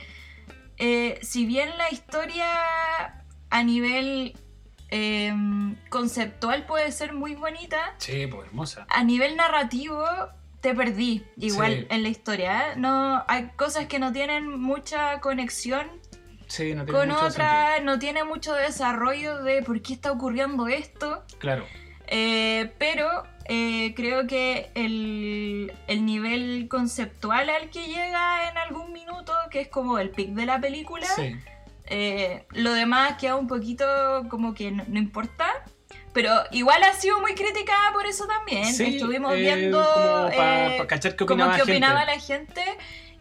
eh, 0.78 1.20
si 1.24 1.46
bien 1.46 1.70
la 1.78 1.90
historia 1.92 2.46
a 3.50 3.64
nivel 3.64 4.38
eh, 4.90 5.34
conceptual 5.90 6.66
puede 6.66 6.92
ser 6.92 7.14
muy 7.14 7.36
bonita, 7.36 7.96
sí, 7.98 8.28
pues 8.28 8.48
hermosa. 8.48 8.86
a 8.90 9.04
nivel 9.04 9.36
narrativo 9.36 10.06
te 10.62 10.74
perdí 10.74 11.24
igual 11.38 11.82
Sí. 11.82 11.88
en 11.90 12.04
la 12.04 12.10
historia. 12.10 12.72
¿eh? 12.72 12.74
No, 12.78 13.24
hay 13.28 13.50
cosas 13.56 13.86
que 13.88 14.00
no 14.00 14.12
tienen 14.12 14.50
mucha 14.60 15.20
conexión 15.22 15.88
Sí, 16.48 16.74
no 16.76 16.86
tiene 16.86 17.00
con 17.00 17.10
mucho 17.10 17.26
otras, 17.28 17.84
no 17.84 18.00
tiene 18.00 18.24
mucho 18.24 18.54
desarrollo 18.54 19.44
de 19.44 19.62
por 19.64 19.82
qué 19.82 19.94
está 19.94 20.12
ocurriendo 20.12 20.68
esto. 20.68 21.16
sentido. 21.18 21.40
Claro. 21.40 21.66
Eh, 22.08 22.72
pero 22.78 23.24
eh, 23.46 23.94
creo 23.96 24.28
que 24.28 24.70
el, 24.76 25.74
el 25.88 26.06
nivel 26.06 26.68
conceptual 26.70 27.50
al 27.50 27.70
que 27.70 27.86
llega 27.88 28.50
en 28.50 28.58
algún 28.58 28.94
minuto, 28.94 29.34
que 29.52 29.62
es 29.62 29.68
como 29.68 30.00
el 30.00 30.10
pic 30.12 30.30
de 30.30 30.46
la 30.46 30.60
película, 30.62 31.06
Sí. 31.16 31.36
eh, 31.88 32.46
lo 32.52 32.72
demás 32.74 33.18
queda 33.20 33.36
un 33.36 33.48
poquito 33.48 33.86
como 34.30 34.54
que 34.54 34.72
no, 34.72 34.84
no 34.88 34.98
importa. 35.00 35.48
pero 36.14 36.32
igual 36.52 36.82
ha 36.84 36.94
sido 36.94 37.20
muy 37.22 37.36
criticada 37.36 37.92
por 37.94 38.06
eso 38.08 38.26
también. 38.26 38.66
Sí, 38.74 38.96
Estuvimos 38.96 39.34
eh, 39.34 39.40
viendo 39.42 39.78
como 39.94 40.30
pa- 40.36 40.68
eh, 40.68 40.76
pa 40.80 40.88
cachar 40.88 41.12
qué 41.16 41.26
como 41.26 41.44
opinaba 41.44 41.52
que 41.54 41.58
gente. 41.60 41.72
opinaba 41.74 42.06
la 42.06 42.20
gente. 42.20 42.64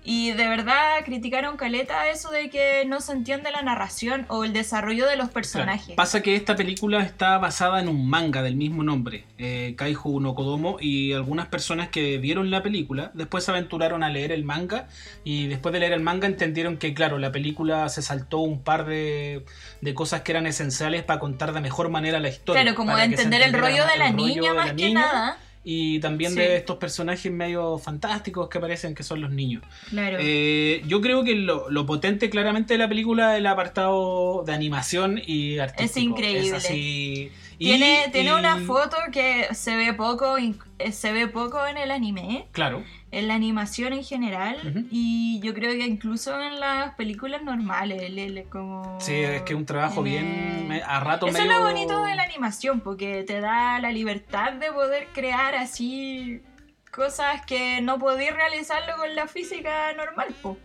Y 0.08 0.30
de 0.30 0.46
verdad 0.48 0.98
criticaron 1.04 1.56
caleta 1.56 2.08
eso 2.08 2.30
de 2.30 2.48
que 2.48 2.84
no 2.86 3.00
se 3.00 3.10
entiende 3.10 3.50
la 3.50 3.60
narración 3.62 4.24
o 4.28 4.44
el 4.44 4.52
desarrollo 4.52 5.04
de 5.06 5.16
los 5.16 5.26
Claro. 5.26 5.32
personajes. 5.34 5.96
Pasa 5.96 6.22
que 6.22 6.36
esta 6.36 6.54
película 6.54 7.02
está 7.02 7.38
basada 7.38 7.80
en 7.80 7.88
un 7.88 8.08
manga 8.08 8.42
del 8.42 8.54
mismo 8.54 8.84
nombre, 8.84 9.24
eh, 9.36 9.74
Kaiju 9.76 10.20
no 10.20 10.36
Kodomo, 10.36 10.76
y 10.80 11.12
algunas 11.12 11.48
personas 11.48 11.88
que 11.88 12.18
vieron 12.18 12.52
la 12.52 12.62
película 12.62 13.10
después 13.14 13.42
se 13.44 13.50
aventuraron 13.50 14.04
a 14.04 14.08
leer 14.08 14.30
el 14.30 14.44
manga 14.44 14.86
y 15.24 15.48
después 15.48 15.72
de 15.72 15.80
leer 15.80 15.92
el 15.92 16.00
manga 16.02 16.28
entendieron 16.28 16.76
que, 16.76 16.94
claro, 16.94 17.18
la 17.18 17.32
película 17.32 17.88
se 17.88 18.00
saltó 18.00 18.38
un 18.38 18.62
par 18.62 18.86
de, 18.86 19.44
de 19.80 19.94
cosas 19.94 20.20
que 20.22 20.30
eran 20.30 20.46
esenciales 20.46 21.02
para 21.02 21.18
contar 21.18 21.52
de 21.52 21.60
mejor 21.60 21.88
manera 21.88 22.20
la 22.20 22.28
historia. 22.28 22.62
Claro, 22.62 22.76
como 22.76 22.96
se 22.96 23.04
entender 23.04 23.42
el 23.42 23.52
rollo 23.52 23.84
de 23.86 23.96
la 23.98 24.06
el 24.06 24.12
rollo 24.12 24.26
niña 24.26 24.50
de 24.50 24.56
más 24.56 24.66
la 24.68 24.76
que 24.76 24.86
niña 24.86 25.00
nada. 25.00 25.38
Y 25.68 25.98
también 25.98 26.30
Sí. 26.30 26.38
de 26.38 26.56
estos 26.58 26.76
personajes 26.76 27.32
medio 27.32 27.76
fantásticos 27.78 28.48
que 28.48 28.58
aparecen, 28.58 28.94
que 28.94 29.02
son 29.02 29.20
los 29.20 29.32
niños. 29.32 29.64
Claro. 29.90 30.18
Eh, 30.20 30.80
yo 30.86 31.00
creo 31.00 31.24
que 31.24 31.34
lo, 31.34 31.68
lo 31.70 31.84
potente 31.84 32.30
claramente 32.30 32.74
de 32.74 32.78
la 32.78 32.88
película 32.88 33.32
es 33.34 33.40
el 33.40 33.46
apartado 33.46 34.44
de 34.46 34.52
animación 34.52 35.20
y 35.26 35.58
artístico. 35.58 35.98
increíble. 36.10 36.56
así. 36.56 37.32
Y- 37.58 37.66
tiene 37.66 38.08
tiene 38.12 38.34
una 38.34 38.58
foto 38.58 38.96
que 39.12 39.48
se 39.54 39.76
ve 39.76 39.92
poco, 39.94 40.36
eh, 40.78 40.92
se 40.92 41.12
ve 41.12 41.26
poco 41.28 41.66
en 41.66 41.76
el 41.78 41.90
anime, 41.90 42.46
Claro. 42.52 42.82
en 43.12 43.28
la 43.28 43.34
animación 43.34 43.92
en 43.94 44.04
general, 44.04 44.86
y 44.90 45.40
yo 45.42 45.54
creo 45.54 45.72
que 45.72 45.86
incluso 45.86 46.38
en 46.40 46.60
las 46.60 46.94
películas 46.96 47.42
normales, 47.42 48.10
le- 48.10 48.28
le- 48.30 48.44
como... 48.44 48.98
Sí, 49.00 49.14
es 49.14 49.42
que 49.42 49.54
es 49.54 49.58
un 49.58 49.64
trabajo 49.64 50.02
bien. 50.02 50.70
A 50.86 51.00
rato 51.00 51.26
Eso 51.28 51.38
medio. 51.38 51.50
es 51.50 51.56
lo 51.56 51.62
bonito 51.64 52.04
de 52.04 52.14
la 52.14 52.24
animación, 52.24 52.80
porque 52.80 53.22
te 53.22 53.40
da 53.40 53.78
la 53.78 53.90
libertad 53.90 54.52
de 54.52 54.70
poder 54.72 55.08
crear 55.14 55.54
así 55.54 56.42
cosas 56.90 57.44
que 57.46 57.80
no 57.80 57.98
podías 57.98 58.34
realizarlo 58.34 58.96
con 58.96 59.14
la 59.14 59.26
física 59.28 59.92
normal, 59.94 60.34
po. 60.42 60.58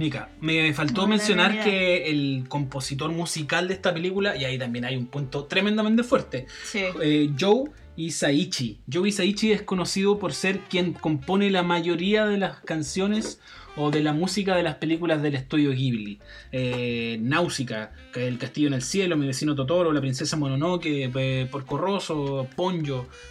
Mica, 0.00 0.30
me 0.40 0.72
faltó 0.72 1.06
mencionar 1.06 1.62
que 1.62 2.10
el 2.10 2.46
compositor 2.48 3.12
musical 3.12 3.68
de 3.68 3.74
esta 3.74 3.92
película, 3.92 4.34
y 4.34 4.46
ahí 4.46 4.58
también 4.58 4.86
hay 4.86 4.96
un 4.96 5.06
punto 5.06 5.44
tremendamente 5.44 6.02
fuerte, 6.02 6.46
Sí. 6.64 6.80
eh, 7.02 7.30
Joe 7.38 7.64
Isaichi. 7.96 8.78
Joe 8.90 9.06
Isaichi 9.10 9.52
es 9.52 9.60
conocido 9.60 10.18
por 10.18 10.32
ser 10.32 10.60
quien 10.60 10.94
compone 10.94 11.50
la 11.50 11.62
mayoría 11.62 12.24
de 12.24 12.38
las 12.38 12.60
canciones 12.60 13.40
o 13.76 13.90
de 13.90 14.02
la 14.02 14.12
música 14.12 14.56
de 14.56 14.62
las 14.62 14.76
películas 14.76 15.22
del 15.22 15.34
estudio 15.34 15.70
Ghibli. 15.70 16.18
Eh, 16.52 17.18
Náusica, 17.20 17.92
El 18.14 18.38
Castillo 18.38 18.68
en 18.68 18.74
el 18.74 18.82
Cielo, 18.82 19.16
Mi 19.16 19.26
vecino 19.26 19.54
Totoro, 19.54 19.92
La 19.92 20.00
Princesa 20.00 20.36
Mononoke, 20.36 21.10
eh, 21.14 21.48
Porco 21.50 21.78
Rosso. 21.78 22.48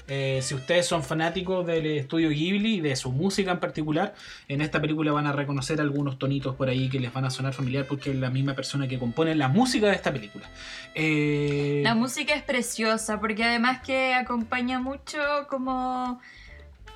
Eh, 0.08 0.40
si 0.42 0.56
ustedes 0.56 0.86
son 0.86 1.04
fanáticos 1.04 1.66
del 1.66 1.86
estudio 1.86 2.30
Ghibli 2.30 2.76
y 2.76 2.82
de 2.82 2.96
su 2.96 3.12
música 3.12 3.52
en 3.52 3.60
particular, 3.60 4.16
en 4.48 4.62
esta 4.62 4.82
película 4.82 5.12
van 5.12 5.28
a 5.28 5.32
reconocer 5.32 5.80
algunos 5.82 6.18
tonitos 6.18 6.56
por 6.56 6.70
ahí 6.70 6.90
que 6.90 7.00
les 7.00 7.14
van 7.14 7.26
a 7.26 7.30
sonar 7.30 7.54
familiar 7.54 7.86
porque 7.88 8.12
es 8.12 8.16
la 8.16 8.30
misma 8.30 8.54
persona 8.54 8.88
que 8.88 9.00
compone 9.00 9.36
la 9.36 9.48
música 9.48 9.88
de 9.88 9.96
esta 9.96 10.12
película. 10.12 10.50
Eh, 10.96 11.82
La 11.84 11.96
música 11.96 12.34
es 12.34 12.44
preciosa 12.44 13.20
porque 13.20 13.44
además 13.44 13.82
que 13.82 14.14
acompaña 14.14 14.80
mucho 14.80 15.20
como... 15.50 16.20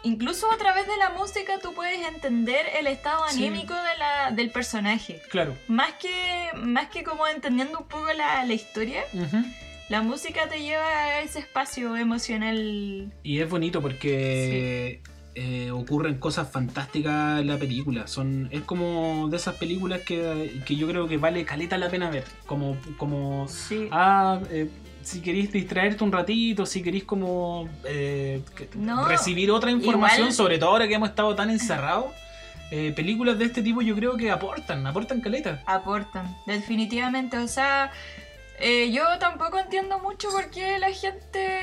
Incluso 0.03 0.51
a 0.51 0.57
través 0.57 0.85
de 0.85 0.97
la 0.97 1.09
música 1.11 1.53
tú 1.61 1.73
puedes 1.73 2.05
entender 2.07 2.65
el 2.77 2.87
estado 2.87 3.23
Sí. 3.29 3.45
anímico 3.45 3.73
de 3.73 3.97
la, 3.97 4.31
del 4.31 4.49
personaje. 4.51 5.21
Claro. 5.29 5.55
Más 5.67 5.93
que, 5.93 6.49
más 6.57 6.89
que 6.89 7.03
como 7.03 7.25
entendiendo 7.27 7.79
un 7.79 7.87
poco 7.87 8.11
la, 8.13 8.45
la 8.45 8.53
historia, 8.53 9.03
la 9.89 10.01
música 10.01 10.47
te 10.49 10.61
lleva 10.61 10.85
a 10.87 11.19
ese 11.21 11.39
espacio 11.39 11.95
emocional. 11.95 13.11
Y 13.23 13.39
es 13.39 13.49
bonito 13.49 13.81
porque 13.81 15.01
eh, 15.35 15.71
ocurren 15.71 16.19
cosas 16.19 16.51
fantásticas 16.51 17.39
en 17.39 17.47
la 17.47 17.57
película. 17.57 18.07
Son, 18.07 18.49
es 18.51 18.61
como 18.63 19.29
de 19.29 19.37
esas 19.37 19.55
películas 19.55 20.01
que, 20.01 20.61
que 20.65 20.75
yo 20.75 20.87
creo 20.87 21.07
que 21.07 21.17
vale 21.17 21.45
caleta 21.45 21.77
la 21.77 21.89
pena 21.89 22.09
ver. 22.09 22.25
Como, 22.45 22.77
como 22.97 23.47
Sí. 23.47 23.87
ah, 23.91 24.39
eh, 24.51 24.69
si 25.03 25.21
queréis 25.21 25.51
distraerte 25.51 26.03
un 26.03 26.11
ratito, 26.11 26.65
si 26.65 26.81
queréis 26.81 27.03
como 27.03 27.69
eh, 27.85 28.41
No, 28.75 29.07
recibir 29.07 29.51
otra 29.51 29.71
información, 29.71 30.21
igual- 30.27 30.33
sobre 30.33 30.57
todo 30.59 30.69
ahora 30.71 30.87
que 30.87 30.93
hemos 30.95 31.09
estado 31.09 31.35
tan 31.35 31.49
encerrados. 31.49 32.05
eh, 32.71 32.91
películas 32.95 33.37
de 33.37 33.45
este 33.45 33.61
tipo 33.61 33.83
yo 33.83 33.93
creo 33.95 34.17
que 34.17 34.31
aportan, 34.31 34.87
aportan 34.87 35.21
caleta. 35.21 35.61
aportan, 35.67 36.35
definitivamente. 36.47 37.37
O 37.37 37.47
sea, 37.47 37.91
eh, 38.59 38.89
yo 38.91 39.03
tampoco 39.19 39.59
entiendo 39.59 39.99
mucho 39.99 40.29
por 40.31 40.49
qué 40.49 40.79
la 40.79 40.91
gente 40.91 41.59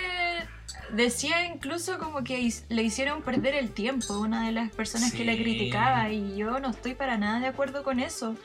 decía 0.92 1.46
incluso 1.46 1.98
como 1.98 2.22
que 2.22 2.52
le 2.68 2.82
hicieron 2.82 3.22
perder 3.22 3.54
el 3.56 3.70
tiempo, 3.72 4.18
una 4.18 4.46
de 4.46 4.52
las 4.52 4.70
personas 4.70 5.12
que 5.12 5.24
le 5.24 5.36
criticaba, 5.42 6.10
y 6.10 6.36
yo 6.36 6.60
no 6.60 6.70
estoy 6.70 6.94
para 6.94 7.16
nada 7.16 7.40
de 7.40 7.46
acuerdo 7.48 7.82
con 7.82 7.98
eso. 7.98 8.36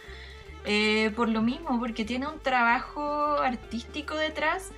Eh, 0.66 1.12
por 1.16 1.30
lo 1.30 1.44
mismo, 1.44 1.80
porque 1.80 2.04
tiene 2.06 2.26
un 2.28 2.40
trabajo 2.40 3.38
artístico 3.42 4.16
detrás 4.16 4.72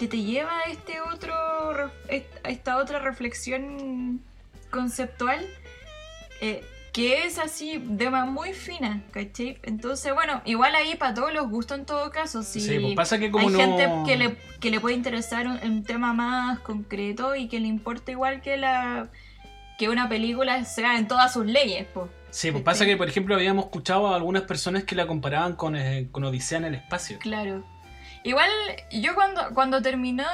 que 0.00 0.08
te 0.08 0.22
lleva 0.22 0.60
a 0.60 0.70
este 0.70 1.02
otro 1.02 1.34
a 1.34 2.48
esta 2.48 2.78
otra 2.78 3.00
reflexión 3.00 4.22
conceptual 4.70 5.46
eh, 6.40 6.64
que 6.94 7.24
es 7.24 7.38
así 7.38 7.76
de 7.84 8.08
más 8.08 8.26
muy 8.26 8.54
fina, 8.54 9.02
¿cachai? 9.12 9.58
Entonces, 9.62 10.12
bueno, 10.14 10.40
igual 10.46 10.74
ahí 10.74 10.96
para 10.96 11.12
todos 11.12 11.34
los 11.34 11.48
gustos 11.50 11.78
en 11.78 11.84
todo 11.84 12.10
caso. 12.10 12.42
Si 12.42 12.60
Sí, 12.60 12.78
pues 12.80 12.94
pasa 12.96 13.18
que 13.18 13.30
como 13.30 13.46
hay 13.48 13.52
no... 13.52 13.60
gente 13.60 13.88
que 14.06 14.16
le, 14.16 14.36
que 14.58 14.70
le 14.70 14.80
puede 14.80 14.96
interesar 14.96 15.46
un, 15.46 15.60
un 15.62 15.84
tema 15.84 16.14
más 16.14 16.58
concreto 16.60 17.36
y 17.36 17.46
que 17.46 17.60
le 17.60 17.68
importa 17.68 18.10
igual 18.10 18.40
que 18.40 18.56
la 18.56 19.08
que 19.78 19.88
una 19.90 20.08
película 20.08 20.64
sea 20.64 20.98
en 20.98 21.08
todas 21.08 21.32
sus 21.32 21.44
leyes, 21.44 21.86
pues. 21.92 22.10
Sí, 22.30 22.50
pues 22.50 22.64
pasa 22.64 22.86
que 22.86 22.96
por 22.96 23.08
ejemplo 23.08 23.34
habíamos 23.34 23.66
escuchado 23.66 24.08
a 24.08 24.16
algunas 24.16 24.42
personas 24.44 24.84
que 24.84 24.94
la 24.94 25.06
comparaban 25.06 25.56
con, 25.56 25.76
eh, 25.76 26.08
con 26.10 26.24
Odisea 26.24 26.58
en 26.58 26.64
el 26.64 26.74
espacio. 26.76 27.18
Claro. 27.18 27.62
Igual 28.22 28.50
yo 28.92 29.14
cuando, 29.14 29.40
cuando 29.54 29.80
terminó 29.80 30.24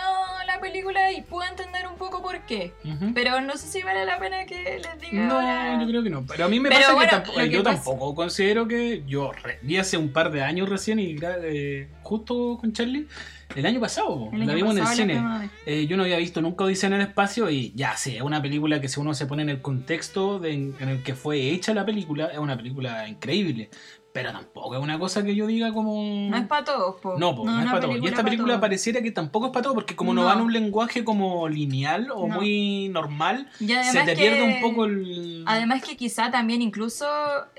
la 0.47 0.61
película 0.61 1.13
y 1.13 1.23
pude 1.23 1.47
entender 1.49 1.87
un 1.87 1.97
poco 1.97 2.21
por 2.23 2.41
qué. 2.47 2.73
Pero 3.15 3.41
no 3.41 3.57
sé 3.57 3.69
si 3.69 3.83
vale 3.83 4.05
la 4.05 4.19
pena 4.19 4.45
que 4.45 4.81
les 4.81 5.01
diga 5.01 5.25
No, 5.27 5.35
ahora. 5.35 5.81
yo 5.81 5.87
creo 5.89 6.03
que 6.03 6.11
no. 6.11 6.27
Pero 6.27 6.47
a 6.47 6.49
mí 6.49 6.59
me 6.59 6.69
Pero 6.69 6.81
pasa 6.81 6.95
bueno, 6.95 7.11
que, 7.11 7.17
tampoco, 7.17 7.39
que 7.39 7.51
yo 7.51 7.63
pasa- 7.63 7.77
tampoco 7.77 8.15
considero 8.15 8.67
que. 8.67 9.05
Yo 9.07 9.31
re- 9.33 9.59
vi 9.63 9.77
hace 9.77 9.97
un 9.97 10.13
par 10.13 10.31
de 10.33 10.43
años 10.43 10.69
recién 10.69 10.99
y 10.99 11.15
gra- 11.17 11.39
eh, 11.43 11.89
justo 12.03 12.59
con 12.61 12.73
Charlie, 12.73 13.07
el 13.55 13.65
año 13.67 13.79
pasado, 13.81 14.31
la 14.33 14.53
vimos 14.55 14.77
en 14.77 14.83
el 14.83 14.89
cine. 14.89 15.23
Eh, 15.65 15.87
yo 15.87 15.97
no 15.97 16.03
había 16.03 16.17
visto 16.17 16.41
nunca 16.41 16.65
Odisea 16.65 16.89
en 16.89 16.95
el 16.95 17.01
espacio 17.03 17.49
y 17.51 17.73
ya 17.77 17.97
sí, 17.97 18.17
es 18.17 18.23
una 18.23 18.43
película 18.43 18.81
que 18.81 18.89
si 18.89 18.99
uno 18.99 19.15
se 19.15 19.27
pone 19.27 19.43
en 19.43 19.49
el 19.51 19.63
contexto 19.63 20.41
de- 20.41 20.53
en 20.55 20.89
el 20.89 21.03
que 21.05 21.15
fue 21.15 21.39
hecha 21.51 21.73
la 21.73 21.87
película, 21.87 22.27
es 22.33 22.39
una 22.39 22.57
película 22.57 23.07
increíble. 23.09 23.71
Pero 24.17 24.33
tampoco 24.33 24.75
es 24.77 24.83
una 24.83 24.99
cosa 24.99 25.23
que 25.23 25.35
yo 25.35 25.47
diga 25.47 25.73
como. 25.75 26.03
No 26.31 26.37
es 26.39 26.47
para 26.47 26.65
todos, 26.65 26.97
po. 27.03 27.19
No, 27.19 27.37
po, 27.37 27.45
no, 27.45 27.51
es 27.57 27.63
una 27.63 27.71
para 27.73 27.87
todo. 27.87 27.97
Y 27.99 28.07
esta 28.07 28.25
película 28.25 28.55
todos. 28.55 28.61
pareciera 28.63 29.03
que 29.03 29.11
tampoco 29.11 29.47
es 29.47 29.53
para 29.53 29.63
todo, 29.65 29.75
porque 29.75 29.95
como 29.95 30.15
no, 30.15 30.23
No. 30.23 30.27
va 30.29 30.33
en 30.35 30.41
un 30.41 30.53
lenguaje 30.53 31.05
como 31.05 31.49
lineal 31.49 32.11
o 32.11 32.27
No. 32.27 32.37
muy 32.37 32.89
normal, 32.89 33.49
Y 33.61 33.67
se 33.69 34.01
te 34.05 34.15
que- 34.15 34.17
pierde 34.17 34.43
un 34.43 34.61
poco 34.63 34.87
el. 34.87 35.45
Además 35.47 35.83
que 35.83 35.97
quizá 35.99 36.31
también 36.31 36.63
incluso 36.63 37.07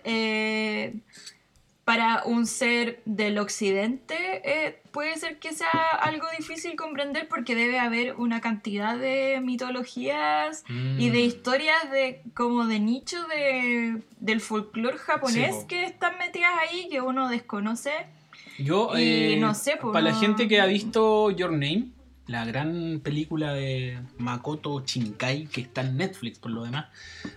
eh, 0.04 0.96
para 1.88 2.24
un 2.26 2.48
ser 2.48 3.02
del 3.06 3.38
occidente 3.40 4.16
eh, 4.44 4.82
puede 4.92 5.16
ser 5.16 5.40
que 5.40 5.54
sea 5.54 5.70
algo 6.02 6.28
difícil 6.38 6.76
comprender 6.76 7.30
porque 7.30 7.56
debe 7.56 7.80
haber 7.80 8.16
una 8.16 8.42
cantidad 8.42 8.98
de 8.98 9.40
mitologías 9.42 10.66
y 10.68 11.10
de 11.10 11.20
Mm. 11.20 11.22
historias 11.30 11.90
de 11.92 12.22
como 12.34 12.66
de 12.66 12.80
nicho 12.82 13.26
de, 13.30 14.02
del 14.20 14.42
folclore 14.42 14.98
japonés 14.98 15.62
Sí, 15.62 15.68
que 15.70 15.86
están 15.86 16.18
metidas 16.18 16.52
ahí 16.60 16.90
que 16.90 17.00
uno 17.00 17.30
desconoce. 17.30 17.92
Yo, 18.60 18.92
Y 18.98 19.36
eh, 19.36 19.38
no 19.40 19.54
sé, 19.54 19.78
pues, 19.80 19.94
para 19.94 20.10
la 20.12 20.14
gente 20.16 20.50
que 20.50 20.60
ha 20.60 20.66
visto 20.66 21.32
Your 21.32 21.52
Name, 21.52 21.86
la 22.28 22.44
gran 22.44 23.00
película 23.02 23.54
de 23.54 24.00
Makoto 24.18 24.84
Shinkai 24.86 25.46
que 25.48 25.62
está 25.62 25.80
en 25.80 25.96
Netflix 25.96 26.40
por 26.40 26.52
lo 26.52 26.66
demás, 26.66 26.88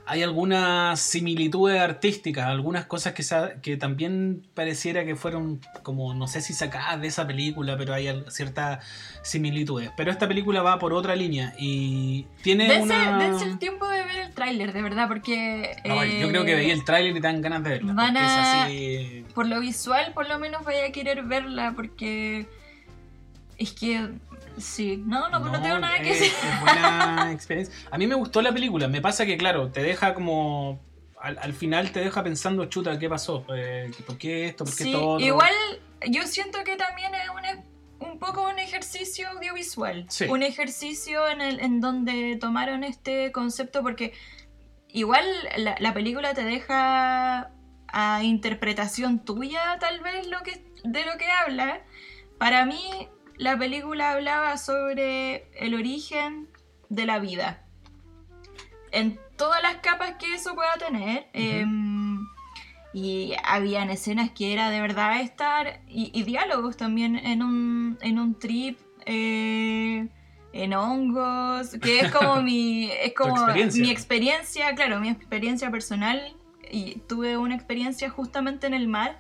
hay 0.05 0.25
algunas 0.25 0.99
similitudes 0.99 1.81
artísticas, 1.81 2.47
algunas 2.47 2.87
cosas 2.87 3.13
que, 3.13 3.23
que 3.63 3.77
también 3.77 4.43
pareciera 4.53 5.05
que 5.05 5.15
fueron 5.15 5.61
como, 5.85 6.13
no 6.15 6.27
sé 6.27 6.41
si 6.41 6.55
sacadas 6.55 7.01
de 7.01 7.07
esa 7.07 7.25
película, 7.25 7.77
pero 7.79 7.95
hay 7.95 8.09
ciertas 8.29 8.85
similitudes. 9.23 9.91
Pero 9.97 10.11
esta 10.11 10.27
película 10.27 10.61
va 10.63 10.79
por 10.81 10.93
otra 10.93 11.15
línea 11.15 11.55
y 11.57 12.27
tiene 12.43 12.67
Dense, 12.67 12.83
una... 12.83 13.19
dense 13.19 13.45
el 13.45 13.59
tiempo 13.61 13.87
de 13.89 14.05
ver 14.05 14.17
el 14.19 14.33
tráiler, 14.33 14.73
de 14.73 14.83
verdad, 14.83 15.07
porque... 15.07 15.77
No, 15.85 16.05
yo 16.05 16.29
creo 16.29 16.45
que 16.45 16.53
eh, 16.53 16.57
veía 16.57 16.73
el 16.75 16.85
tráiler 16.85 17.17
y 17.17 17.21
dan 17.21 17.41
ganas 17.43 17.63
de 17.63 17.71
verla. 17.71 17.93
van 17.93 18.17
a- 18.17 18.65
así... 18.65 19.25
por 19.35 19.47
lo 19.47 19.61
visual, 19.61 20.13
por 20.15 20.29
lo 20.29 20.39
menos 20.41 20.65
vaya 20.65 20.87
a 20.87 20.91
querer 20.91 21.23
verla 21.23 21.75
porque 21.77 22.49
es 23.57 23.73
que 23.73 24.09
sí, 24.59 25.03
no, 25.07 25.29
no, 25.29 25.39
no 25.41 25.61
tengo 25.63 25.79
nada 25.79 25.99
que 25.99 26.11
decir. 26.11 26.33
Es 26.33 26.61
buena 26.61 27.31
experiencia. 27.33 27.75
A 27.91 27.99
mí 27.99 28.07
me 28.07 28.15
gustó 28.15 28.43
la 28.43 28.53
película. 28.53 28.89
Me 28.89 29.01
pasa 29.01 29.27
que, 29.27 29.37
claro, 29.37 29.71
te 29.71 29.83
deja 29.83 30.15
como. 30.15 30.81
Al, 31.21 31.39
al 31.39 31.53
final 31.53 31.91
te 31.93 32.01
deja 32.01 32.23
pensando, 32.23 32.65
chuta, 32.67 32.99
¿qué 32.99 33.09
pasó? 33.09 33.45
Eh, 33.55 33.91
¿Por 34.07 34.17
qué 34.17 34.47
esto? 34.47 34.65
¿Por 34.65 34.75
qué 34.75 34.85
Sí, 34.85 34.95
otro? 34.95 35.21
igual 35.21 35.53
yo 36.09 36.23
siento 36.27 36.65
que 36.65 36.77
también 36.77 37.13
es 37.15 37.29
un, 38.01 38.09
un 38.09 38.19
poco 38.19 38.49
un 38.49 38.59
ejercicio 38.59 39.29
audiovisual. 39.29 40.07
Sí. 40.09 40.25
Un 40.25 40.43
ejercicio 40.43 41.29
en, 41.29 41.43
el, 41.43 41.61
en 41.61 41.81
donde 41.83 42.37
tomaron 42.41 42.85
este 42.85 43.33
concepto 43.33 43.83
porque 43.83 44.15
igual 44.89 45.27
la, 45.59 45.77
la 45.79 45.93
película 45.93 46.33
te 46.33 46.43
deja 46.43 47.51
a 47.89 48.23
interpretación 48.25 49.23
tuya 49.23 49.77
tal 49.79 50.01
vez 50.01 50.27
lo 50.27 50.43
que, 50.43 50.65
de 50.85 51.05
lo 51.05 51.19
que 51.19 51.31
habla. 51.31 51.83
Para 52.39 52.65
mí 52.65 53.09
la 53.41 53.57
película 53.59 54.13
hablaba 54.13 54.57
sobre 54.59 55.47
el 55.59 55.75
origen 55.75 56.47
de 56.91 57.07
la 57.07 57.19
vida. 57.19 57.65
En 58.93 59.19
todas 59.37 59.63
las 59.63 59.77
capas 59.77 60.17
que 60.19 60.35
eso 60.35 60.55
pueda 60.55 60.75
tener. 60.79 61.27
em, 61.33 62.19
y 62.93 63.35
habían 63.45 63.89
escenas 63.91 64.31
que 64.31 64.53
era 64.53 64.69
de 64.69 64.81
verdad 64.83 65.21
estar. 65.23 65.81
Y, 65.89 66.11
y 66.13 66.23
diálogos 66.25 66.77
también 66.77 67.17
en 67.17 67.43
un, 67.43 67.99
en 68.03 68.19
un 68.19 68.39
trip. 68.39 68.79
eh, 69.07 70.07
en 70.53 70.75
hongos. 70.75 71.71
Que 71.81 72.01
es 72.01 72.13
como 72.13 72.43
mi. 72.43 72.91
Es 72.91 73.15
como 73.15 73.37
experiencia. 73.37 73.83
mi 73.83 73.91
experiencia, 73.91 74.75
claro, 74.75 75.01
mi 75.01 75.09
experiencia 75.09 75.71
personal. 75.71 76.37
Y 76.71 76.97
tuve 77.09 77.37
una 77.39 77.55
experiencia 77.55 78.11
justamente 78.11 78.67
en 78.67 78.75
el 78.75 78.87
mar. 78.87 79.19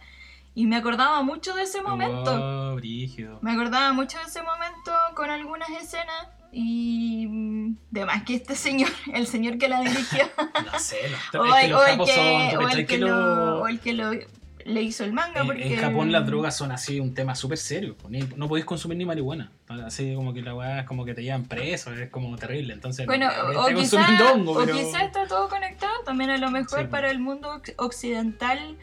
Y 0.54 0.66
me 0.66 0.76
acordaba 0.76 1.22
mucho 1.22 1.54
de 1.54 1.62
ese 1.62 1.80
momento. 1.80 2.36
Wow, 2.36 2.76
brígido. 2.76 3.38
Me 3.42 3.52
acordaba 3.52 3.92
mucho 3.92 4.18
de 4.18 4.24
ese 4.24 4.42
momento 4.42 4.92
con 5.14 5.30
algunas 5.30 5.70
escenas 5.70 6.26
y 6.52 7.26
mm, 7.28 7.76
de 7.90 8.04
más 8.04 8.24
que 8.24 8.34
este 8.34 8.56
señor, 8.56 8.90
el 9.14 9.26
señor 9.28 9.58
que 9.58 9.68
la 9.68 9.80
dirigió, 9.80 10.24
No 10.72 10.78
sé, 10.78 10.96
los, 11.32 11.34
o, 11.42 11.54
es 11.54 11.54
que 11.54 11.64
el, 11.66 11.70
los 11.70 11.80
o 11.80 11.84
capos 11.86 12.08
que, 12.10 12.14
son. 12.16 12.50
¿tú 12.60 12.66
o 12.66 12.68
el 12.68 12.86
que 12.86 12.98
lo, 12.98 13.60
o 13.62 13.68
el 13.68 13.80
que 13.80 13.92
lo- 13.92 14.40
le 14.64 14.82
hizo 14.82 15.04
el 15.04 15.12
manga. 15.14 15.40
En, 15.40 15.46
porque... 15.46 15.72
en 15.74 15.80
Japón 15.80 16.12
las 16.12 16.26
drogas 16.26 16.54
son 16.56 16.70
así 16.70 17.00
un 17.00 17.14
tema 17.14 17.34
súper 17.34 17.56
serio. 17.56 17.96
ni- 18.10 18.20
No 18.36 18.46
podéis 18.46 18.66
consumir 18.66 18.98
ni 18.98 19.06
marihuana. 19.06 19.50
Así 19.86 20.14
como 20.14 20.34
que 20.34 20.42
la 20.42 20.54
weá 20.54 20.80
es 20.80 20.86
como 20.86 21.04
que 21.06 21.14
te 21.14 21.22
llevan 21.22 21.44
preso, 21.44 21.92
es 21.94 22.10
como 22.10 22.36
terrible. 22.36 22.74
Entonces, 22.74 23.06
Bueno, 23.06 23.30
no 23.54 23.66
que 23.66 23.74
o, 23.74 23.78
quizá, 23.78 24.32
hongo, 24.32 24.52
o 24.52 24.64
pero- 24.64 24.76
quizá 24.76 25.02
está 25.04 25.26
todo 25.26 25.48
conectado. 25.48 25.92
También 26.04 26.28
a 26.30 26.36
lo 26.36 26.50
mejor 26.50 26.80
Sí, 26.80 26.86
para 26.88 27.10
el 27.10 27.20
mundo 27.20 27.54
oc- 27.54 27.72
occidental 27.78 28.76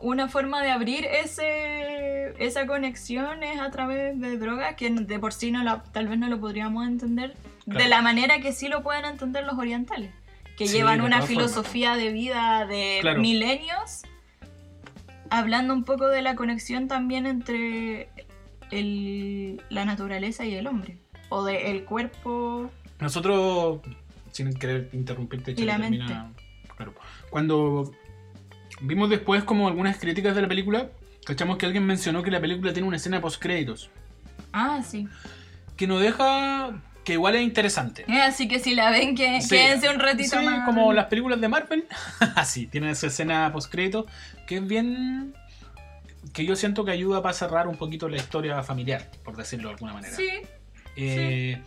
una 0.00 0.28
forma 0.28 0.62
de 0.62 0.70
abrir 0.70 1.04
ese 1.04 2.34
esa 2.44 2.66
conexión 2.66 3.42
es 3.42 3.60
a 3.60 3.70
través 3.70 4.18
de 4.18 4.38
drogas 4.38 4.74
que 4.74 4.88
de 4.90 5.18
por 5.18 5.32
sí 5.32 5.50
no 5.50 5.62
la- 5.62 5.82
tal 5.92 6.08
vez 6.08 6.18
no 6.18 6.28
lo 6.28 6.40
podríamos 6.40 6.86
entender 6.86 7.34
de 7.66 7.88
la 7.88 8.00
manera 8.02 8.40
que 8.40 8.52
sí 8.52 8.68
lo 8.68 8.82
pueden 8.82 9.04
entender 9.04 9.44
los 9.44 9.58
orientales, 9.58 10.10
que 10.56 10.66
Sí, 10.66 10.78
llevan 10.78 11.00
una 11.02 11.22
filosofía 11.22 11.96
de 11.96 12.10
vida 12.12 12.66
de 12.66 12.98
Claro. 13.02 13.20
milenios, 13.20 14.02
hablando 15.28 15.74
un 15.74 15.84
poco 15.84 16.08
de 16.08 16.22
la 16.22 16.34
conexión 16.34 16.88
también 16.88 17.26
entre 17.26 18.08
el- 18.70 19.62
la 19.68 19.84
naturaleza 19.84 20.44
y 20.44 20.54
el 20.54 20.66
hombre, 20.66 20.96
o 21.28 21.44
de 21.44 21.70
el 21.70 21.84
cuerpo 21.84 22.70
Nosotros, 23.00 23.80
sin 24.32 24.52
querer 24.54 24.88
interrumpirte, 24.92 25.52
Y 25.52 25.62
la 25.64 25.76
termina- 25.78 26.30
claro. 26.76 26.94
cuando 27.30 27.92
vimos 28.80 29.10
después 29.10 29.44
como 29.44 29.68
algunas 29.68 29.98
críticas 29.98 30.34
de 30.34 30.42
la 30.42 30.48
película, 30.48 30.88
cachamos 31.24 31.58
que 31.58 31.66
alguien 31.66 31.84
mencionó 31.86 32.22
que 32.22 32.30
la 32.30 32.40
película 32.40 32.72
tiene 32.72 32.88
una 32.88 32.96
escena 32.96 33.20
post 33.20 33.40
créditos 33.40 33.90
Ah, 34.52 34.82
sí. 34.86 35.08
que 35.76 35.86
nos 35.86 36.00
deja 36.00 36.80
que 37.04 37.14
igual 37.14 37.34
es 37.34 37.42
interesante. 37.42 38.04
Eh, 38.08 38.20
Así 38.20 38.46
que 38.46 38.58
si 38.58 38.74
la 38.74 38.90
ven, 38.90 39.14
que 39.16 39.40
Sí. 39.40 39.48
quédense 39.50 39.88
un 39.88 39.98
ratito 39.98 40.38
Sí, 40.38 40.44
más. 40.44 40.66
como 40.66 40.92
las 40.92 41.06
películas 41.06 41.40
de 41.40 41.48
Marvel. 41.48 41.86
Así, 42.36 42.66
tiene 42.66 42.90
esa 42.90 43.06
escena 43.06 43.50
post 43.52 43.70
crédito 43.72 44.06
que 44.46 44.56
es 44.58 44.66
bien 44.66 45.34
que 46.34 46.44
yo 46.44 46.54
siento 46.56 46.84
que 46.84 46.90
ayuda 46.92 47.22
para 47.22 47.32
cerrar 47.32 47.66
un 47.68 47.76
poquito 47.76 48.08
la 48.08 48.16
historia 48.18 48.62
familiar, 48.62 49.08
por 49.24 49.36
decirlo 49.36 49.68
de 49.68 49.74
alguna 49.74 49.94
manera. 49.94 50.14
Sí, 50.14 50.28
Eh, 50.96 51.62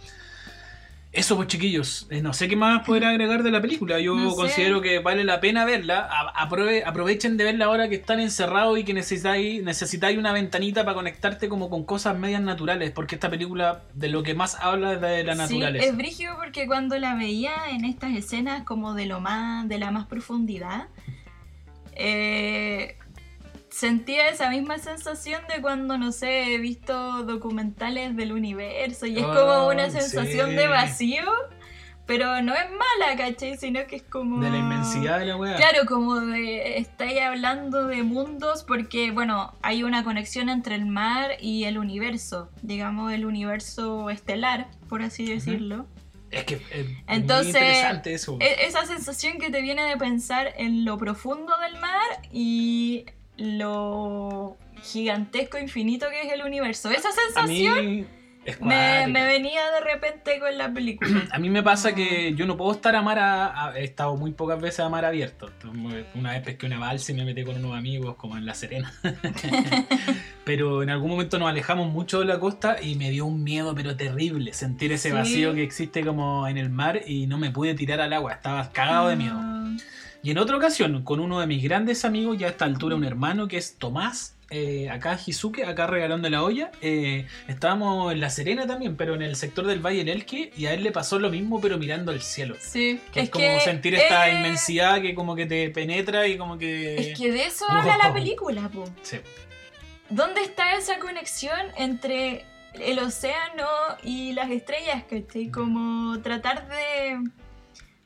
Eso, 1.14 1.36
pues 1.36 1.48
chiquillos, 1.48 2.08
Eh, 2.10 2.24
no 2.24 2.34
sé 2.34 2.48
qué 2.48 2.56
más 2.56 2.84
poder 2.88 3.06
agregar 3.06 3.44
de 3.44 3.52
la 3.52 3.62
película. 3.62 4.00
Yo 4.00 4.16
No 4.16 4.32
sé. 4.32 4.36
considero 4.36 4.82
que 4.82 4.98
vale 4.98 5.24
la 5.24 5.40
pena 5.40 5.64
verla. 5.64 6.10
Aprove- 6.36 6.82
aprovechen 6.84 7.38
de 7.38 7.44
verla 7.44 7.66
ahora 7.66 7.88
que 7.88 7.94
están 7.96 8.20
encerrados 8.20 8.80
y 8.80 8.84
que 8.84 8.96
necesitáis, 8.96 9.62
necesitáis 9.64 10.18
una 10.18 10.34
ventanita 10.34 10.84
para 10.84 10.96
conectarte 10.96 11.50
como 11.50 11.70
con 11.70 11.84
cosas 11.86 12.18
medias 12.18 12.42
naturales, 12.42 12.90
porque 12.90 13.14
esta 13.14 13.30
película 13.30 13.84
de 13.94 14.10
lo 14.10 14.24
que 14.24 14.34
más 14.34 14.56
habla 14.60 14.94
es 14.94 15.02
de 15.02 15.24
la 15.24 15.34
sí, 15.36 15.40
naturaleza. 15.60 15.86
es 15.86 15.96
brígido 15.96 16.36
porque 16.36 16.66
cuando 16.66 16.98
la 16.98 17.14
veía 17.14 17.54
en 17.70 17.86
estas 17.86 18.16
escenas 18.16 18.64
como 18.64 18.96
de 18.96 19.06
lo 19.06 19.20
más, 19.22 19.70
de 19.70 19.78
la 19.78 19.92
más 19.92 20.08
profundidad, 20.08 20.88
eh, 21.96 22.98
sentía 23.74 24.30
esa 24.30 24.52
misma 24.52 24.78
sensación 24.78 25.42
de 25.54 25.60
cuando, 25.62 25.98
no 25.98 26.12
sé, 26.12 26.54
he 26.54 26.58
visto 26.60 27.24
documentales 27.24 28.16
del 28.16 28.32
universo 28.32 29.08
y 29.08 29.18
es 29.18 29.24
Oh, 29.26 29.34
como 29.34 29.68
una 29.68 29.90
sensación 29.90 30.52
sí. 30.52 30.56
de 30.56 30.68
vacío, 30.68 31.24
pero 32.06 32.42
no 32.44 32.54
es 32.54 32.66
mala, 32.70 33.16
¿cachai? 33.18 33.58
Sino 33.58 33.88
que 33.88 33.96
es 33.96 34.04
como... 34.04 34.40
De 34.44 34.52
la 34.52 34.58
inmensidad 34.58 35.18
de 35.18 35.26
la 35.26 35.38
weá. 35.38 35.56
Claro, 35.56 35.88
como 35.88 36.20
de 36.20 36.78
estáis 36.78 37.20
hablando 37.22 37.88
de 37.88 38.04
mundos 38.04 38.64
porque, 38.64 39.10
bueno, 39.10 39.56
hay 39.64 39.84
una 39.84 40.04
conexión 40.04 40.50
entre 40.50 40.76
el 40.76 40.86
mar 40.86 41.32
y 41.40 41.64
el 41.64 41.80
universo, 41.80 42.52
digamos 42.62 43.12
el 43.12 43.26
universo 43.26 44.12
estelar, 44.12 44.68
por 44.88 45.02
así 45.02 45.26
decirlo. 45.26 45.88
Es 46.30 46.44
que 46.44 46.56
es 46.56 46.88
Entonces, 47.08 47.54
muy 47.54 47.62
interesante 47.64 48.14
eso. 48.14 48.38
E- 48.40 48.66
esa 48.68 48.86
sensación 48.86 49.40
que 49.40 49.50
te 49.50 49.62
viene 49.62 49.84
de 49.84 49.98
pensar 49.98 50.54
en 50.58 50.86
lo 50.86 50.98
profundo 51.00 51.54
del 51.58 51.80
mar 51.82 52.02
y 52.32 53.06
lo 53.38 54.58
gigantesco, 54.82 55.58
infinito 55.58 56.08
que 56.10 56.22
es 56.28 56.34
el 56.34 56.42
universo. 56.44 56.92
Esa 56.92 57.10
sensación 57.12 58.06
me, 58.60 59.08
me 59.08 59.24
venía 59.26 59.62
de 59.72 59.80
repente 59.82 60.38
con 60.40 60.58
la 60.58 60.74
película. 60.74 61.22
A 61.32 61.40
mí 61.40 61.50
me 61.50 61.64
pasa 61.64 61.96
que 61.96 62.34
yo 62.36 62.46
no 62.46 62.58
puedo 62.58 62.74
estar 62.74 62.94
a 62.96 63.02
mar 63.02 63.18
a, 63.18 63.68
a- 63.70 63.80
he 63.80 63.86
estado 63.86 64.18
muy 64.18 64.32
pocas 64.34 64.60
veces 64.60 64.82
a 64.82 64.90
mar 64.90 65.06
abierto. 65.06 65.50
Una 66.16 66.32
vez 66.32 66.42
pesqué 66.44 66.66
una 66.66 66.78
balsa 66.80 67.14
y 67.14 67.16
me 67.16 67.24
metí 67.24 67.44
con 67.46 67.56
unos 67.56 67.78
amigos 67.78 68.16
como 68.16 68.36
en 68.38 68.46
La 68.46 68.54
Serena. 68.54 68.94
pero 70.44 70.84
en 70.84 70.90
algún 70.90 71.10
momento 71.12 71.40
nos 71.40 71.50
alejamos 71.50 71.90
mucho 71.92 72.20
de 72.20 72.26
la 72.26 72.40
costa 72.40 72.76
y 72.82 72.96
me 72.96 73.10
dio 73.12 73.26
un 73.26 73.44
miedo 73.44 73.74
pero 73.76 73.96
terrible 73.96 74.52
sentir 74.54 74.92
ese 74.92 75.10
Sí. 75.10 75.16
vacío 75.16 75.54
que 75.54 75.64
existe 75.64 76.04
como 76.06 76.46
en 76.48 76.58
el 76.58 76.70
mar 76.70 77.02
y 77.08 77.28
no 77.28 77.38
me 77.38 77.50
pude 77.52 77.74
tirar 77.76 78.02
al 78.02 78.12
agua, 78.14 78.34
estaba 78.34 78.70
cagado 78.72 79.08
de 79.08 79.16
miedo. 79.16 79.40
Y 80.24 80.32
en 80.32 80.38
otra 80.38 80.56
ocasión, 80.56 81.04
con 81.04 81.20
uno 81.20 81.42
de 81.42 81.48
mis 81.48 81.62
grandes 81.62 82.06
amigos, 82.06 82.38
ya 82.38 82.48
a 82.48 82.50
esta 82.52 82.64
altura 82.64 82.96
un 82.96 83.04
hermano 83.04 83.50
que 83.50 83.58
es 83.58 83.76
Tomás, 83.78 84.38
eh, 84.50 84.90
acá 84.90 85.20
Hisuke, 85.24 85.66
acá 85.66 85.86
regalando 85.86 86.30
la 86.30 86.44
olla, 86.44 86.72
eh, 86.82 87.28
estábamos 87.50 88.14
en 88.14 88.22
La 88.22 88.30
Serena 88.30 88.66
también, 88.66 88.96
pero 88.96 89.16
en 89.16 89.22
el 89.22 89.36
sector 89.36 89.68
del 89.68 89.86
Valle 89.86 90.06
del 90.06 90.10
Elqui, 90.10 90.52
y 90.56 90.68
a 90.68 90.74
él 90.74 90.82
le 90.84 90.94
pasó 90.94 91.20
lo 91.20 91.30
mismo, 91.30 91.60
pero 91.60 91.78
mirando 91.78 92.14
al 92.14 92.22
cielo. 92.22 92.56
Sí, 92.58 93.02
Que 93.12 93.22
es, 93.22 93.30
como 93.30 93.60
sentir 93.60 93.96
esta 93.96 94.30
inmensidad 94.30 95.02
que 95.02 95.14
como 95.14 95.36
que 95.36 95.46
te 95.46 95.70
penetra 95.72 96.26
y 96.26 96.38
como 96.38 96.58
que... 96.58 97.12
Es 97.12 97.20
que 97.20 97.30
de 97.30 97.46
eso 97.46 97.66
habla 97.70 97.98
la 97.98 98.14
película, 98.14 98.70
po. 98.70 98.86
Sí. 99.02 99.18
¿Dónde 100.10 100.42
está 100.42 100.78
esa 100.78 101.00
conexión 101.00 101.60
entre 101.76 102.46
el 102.76 103.00
océano 103.00 103.68
y 104.04 104.32
las 104.32 104.50
estrellas? 104.52 105.04
¿Cachai? 105.10 105.50
Como 105.50 106.22
tratar 106.22 106.70
de, 106.70 107.20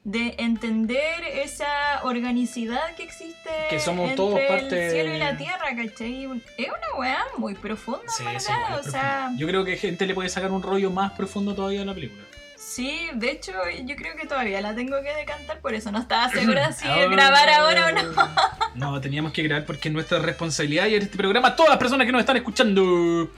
de 0.10 0.36
entender 0.38 1.22
esa 1.34 2.02
organicidad 2.04 2.96
que 2.96 3.04
existe 3.04 3.50
Que 3.70 3.78
somos 3.78 4.04
entre 4.06 4.16
todos 4.16 4.40
parte 4.48 4.86
el 4.86 4.92
cielo 4.94 5.14
y 5.14 5.18
la 5.18 5.36
tierra, 5.36 5.66
¿cachai? 5.76 6.24
Es 6.58 6.68
una 6.70 6.98
weá 6.98 7.26
muy 7.38 7.56
profunda, 7.56 8.08
Sí, 8.08 8.24
¿verdad? 8.24 8.40
sí, 8.40 8.52
o 8.80 8.84
sea. 8.90 9.32
Yo 9.36 9.46
creo 9.48 9.66
que 9.66 9.76
gente 9.76 10.06
le 10.06 10.14
puede 10.14 10.30
sacar 10.30 10.50
un 10.52 10.64
rollo 10.64 10.92
más 10.92 11.12
profundo 11.12 11.54
todavía 11.54 11.82
a 11.82 11.86
la 11.86 11.94
película. 11.94 12.24
sí, 12.56 13.10
de 13.16 13.32
hecho 13.32 13.52
yo 13.86 13.96
creo 13.98 14.16
que 14.16 14.26
todavía 14.28 14.62
la 14.62 14.74
tengo 14.74 14.96
que 15.04 15.14
decantar, 15.14 15.60
por 15.60 15.74
eso 15.74 15.92
no 15.92 16.00
estaba 16.00 16.30
segura 16.32 16.72
si 16.72 16.88
Ah. 16.88 17.06
grabar 17.12 17.50
ahora 17.50 17.88
o 17.88 17.92
no. 17.92 18.38
No, 18.76 19.02
teníamos 19.02 19.34
que 19.34 19.44
grabar 19.44 19.66
porque 19.66 19.90
es 19.90 19.94
nuestra 19.94 20.20
responsabilidad 20.20 20.86
y 20.86 20.96
en 20.96 21.02
este 21.02 21.18
programa 21.18 21.54
todas 21.56 21.70
las 21.72 21.80
personas 21.80 22.06
que 22.06 22.14
nos 22.14 22.22
están 22.22 22.38
escuchando. 22.38 23.30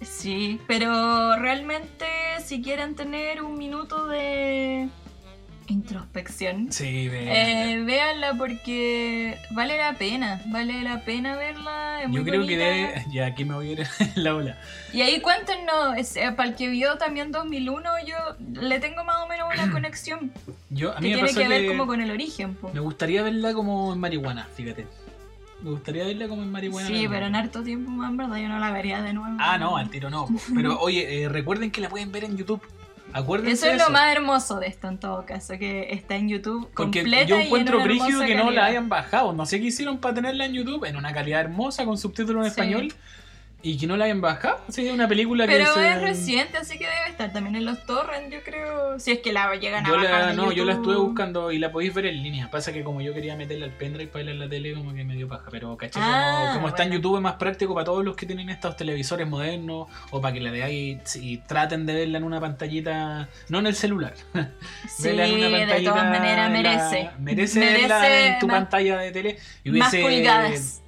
Sí, 0.00 0.60
pero 0.68 1.34
realmente 1.38 2.06
si 2.44 2.62
quieren 2.62 2.94
tener 2.94 3.42
un 3.42 3.56
minuto 3.58 4.06
de 4.06 4.88
introspección, 5.66 6.72
Sí, 6.72 7.08
ve. 7.08 7.72
eh, 7.72 7.82
véanla 7.84 8.34
porque 8.34 9.38
vale 9.52 9.78
la 9.78 9.94
pena, 9.94 10.40
vale 10.46 10.82
la 10.82 11.00
pena 11.04 11.36
verla. 11.36 12.02
Es 12.02 12.08
muy 12.08 12.18
Yo 12.18 12.24
creo 12.24 12.46
que 12.46 12.56
bonita. 12.56 12.64
debe. 12.64 13.04
Ya, 13.12 13.26
aquí 13.26 13.44
me 13.44 13.54
voy 13.54 13.68
a 13.68 13.72
ir 13.72 13.80
en 13.98 14.24
la 14.24 14.34
ola. 14.34 14.58
Y 14.92 15.00
ahí 15.02 15.20
cuéntenos, 15.20 15.96
es- 15.96 16.16
eh, 16.16 16.32
para 16.36 16.48
el 16.50 16.54
que 16.54 16.68
vio 16.68 16.96
también 16.98 17.32
2001, 17.32 17.90
yo 18.06 18.16
le 18.60 18.80
tengo 18.80 19.04
más 19.04 19.16
o 19.24 19.26
menos 19.28 19.48
una 19.52 19.70
conexión 19.72 20.32
Yo, 20.70 20.92
a 20.92 20.96
que 20.96 21.00
mí 21.02 21.08
me 21.08 21.14
tiene 21.14 21.28
pasó 21.28 21.40
que 21.40 21.48
ver 21.48 21.62
que 21.62 21.68
como 21.68 21.86
con 21.86 22.00
el 22.00 22.10
origen. 22.10 22.54
po. 22.54 22.70
me 22.72 22.80
gustaría 22.80 23.22
verla 23.22 23.52
como 23.54 23.92
en 23.92 24.00
marihuana, 24.00 24.46
fíjate. 24.54 24.86
Me 25.62 25.70
gustaría 25.70 26.04
verla 26.04 26.28
como 26.28 26.42
en 26.42 26.50
marihuana. 26.52 26.86
Sí, 26.88 27.06
pero 27.08 27.24
en 27.26 27.34
harto 27.36 27.62
tiempo 27.62 27.90
más, 27.90 28.10
en 28.10 28.18
verdad, 28.18 28.36
yo 28.36 28.48
no 28.48 28.58
la 28.58 28.70
vería 28.70 29.00
de 29.00 29.14
nuevo. 29.14 29.34
Ah, 29.40 29.56
no, 29.56 29.78
al 29.78 29.88
tiro 29.88 30.10
no. 30.10 30.28
Pero 30.54 30.78
oye, 30.78 31.22
eh, 31.22 31.28
recuerden 31.30 31.70
que 31.70 31.80
la 31.80 31.88
pueden 31.88 32.12
ver 32.12 32.24
en 32.24 32.36
YouTube. 32.36 32.60
Acuérdense 33.16 33.52
Eso 33.68 33.76
es 33.76 33.78
lo 33.82 33.90
más 33.90 34.14
hermoso 34.14 34.58
de 34.58 34.66
esto 34.66 34.88
en 34.88 34.98
todo 34.98 35.24
caso, 35.24 35.56
que 35.56 35.92
está 35.92 36.16
en 36.16 36.28
YouTube 36.28 36.68
Porque 36.74 37.02
completa 37.02 37.24
yo 37.26 37.36
y 37.36 37.40
en 37.42 37.46
encuentro 37.46 37.80
brígido 37.80 38.20
que 38.22 38.34
no 38.34 38.50
la 38.50 38.64
hayan 38.66 38.88
bajado. 38.88 39.32
No 39.32 39.46
sé 39.46 39.60
qué 39.60 39.66
hicieron 39.66 39.98
para 39.98 40.16
tenerla 40.16 40.46
en 40.46 40.52
YouTube 40.52 40.84
en 40.84 40.96
una 40.96 41.12
calidad 41.14 41.40
hermosa 41.40 41.84
con 41.84 41.96
subtítulos 41.96 42.44
en 42.44 42.52
Sí. 42.52 42.60
español. 42.60 42.92
Y 43.66 43.78
que 43.78 43.86
no 43.86 43.96
la 43.96 44.04
hayan 44.04 44.20
bajado. 44.20 44.60
Sí, 44.68 44.86
es 44.86 44.92
una 44.92 45.08
película 45.08 45.46
que 45.46 45.54
Pero 45.56 45.72
se- 45.72 45.88
es 45.88 46.00
reciente, 46.02 46.58
así 46.58 46.78
que 46.78 46.84
debe 46.84 47.08
estar 47.08 47.32
también 47.32 47.56
en 47.56 47.64
los 47.64 47.82
torrents, 47.86 48.30
yo 48.30 48.42
creo. 48.44 49.00
Si 49.00 49.10
es 49.12 49.20
que 49.20 49.32
la 49.32 49.54
llegan 49.56 49.86
a 49.86 49.88
Yo 49.88 49.96
bajar 49.96 50.10
la, 50.20 50.26
de 50.28 50.34
no, 50.34 50.52
yo 50.52 50.66
la 50.66 50.74
estuve 50.74 50.96
buscando 50.96 51.50
y 51.50 51.58
la 51.58 51.72
podéis 51.72 51.94
ver 51.94 52.04
en 52.06 52.22
línea. 52.22 52.50
Pasa 52.50 52.74
que 52.74 52.84
como 52.84 53.00
yo 53.00 53.14
quería 53.14 53.36
meterla 53.36 53.64
al 53.64 53.72
pendrive 53.72 54.10
para 54.12 54.18
verla 54.26 54.32
en 54.32 54.38
la 54.40 54.48
tele, 54.50 54.74
como 54.74 54.92
que 54.94 55.02
me 55.04 55.14
dio 55.16 55.26
paja. 55.28 55.46
Pero 55.50 55.74
caché, 55.78 55.98
Ah, 56.02 56.42
como, 56.42 56.54
como 56.56 56.68
está 56.68 56.82
en. 56.84 56.92
YouTube 56.92 57.16
es 57.16 57.22
más 57.22 57.36
práctico 57.36 57.72
para 57.74 57.86
todos 57.86 58.04
los 58.04 58.14
que 58.16 58.26
tienen 58.26 58.50
estos 58.50 58.76
televisores 58.76 59.26
modernos 59.26 59.88
o 60.10 60.20
para 60.20 60.34
que 60.34 60.40
la 60.40 60.50
veáis 60.50 61.16
y 61.16 61.38
traten 61.38 61.86
de 61.86 61.94
verla 61.94 62.18
en 62.18 62.24
una 62.24 62.40
pantallita, 62.40 63.30
no 63.48 63.60
en 63.60 63.66
el 63.66 63.74
celular. 63.74 64.12
Sí, 64.88 65.04
Verla 65.04 65.26
en 65.26 65.34
una 65.36 65.46
de 65.48 65.58
pantallita 65.60 65.90
todas 65.90 66.10
maneras 66.10 66.50
la- 66.50 66.56
merece. 66.62 67.10
merece 67.18 67.60
verla 67.60 68.26
en 68.26 68.38
tu 68.40 68.46
más- 68.46 68.56
pantalla 68.56 68.98
de 68.98 69.10
tele. 69.10 69.38
Y 69.64 69.70
Más 69.70 69.90
hubiese, 69.90 70.06
pulgadas. 70.18 70.80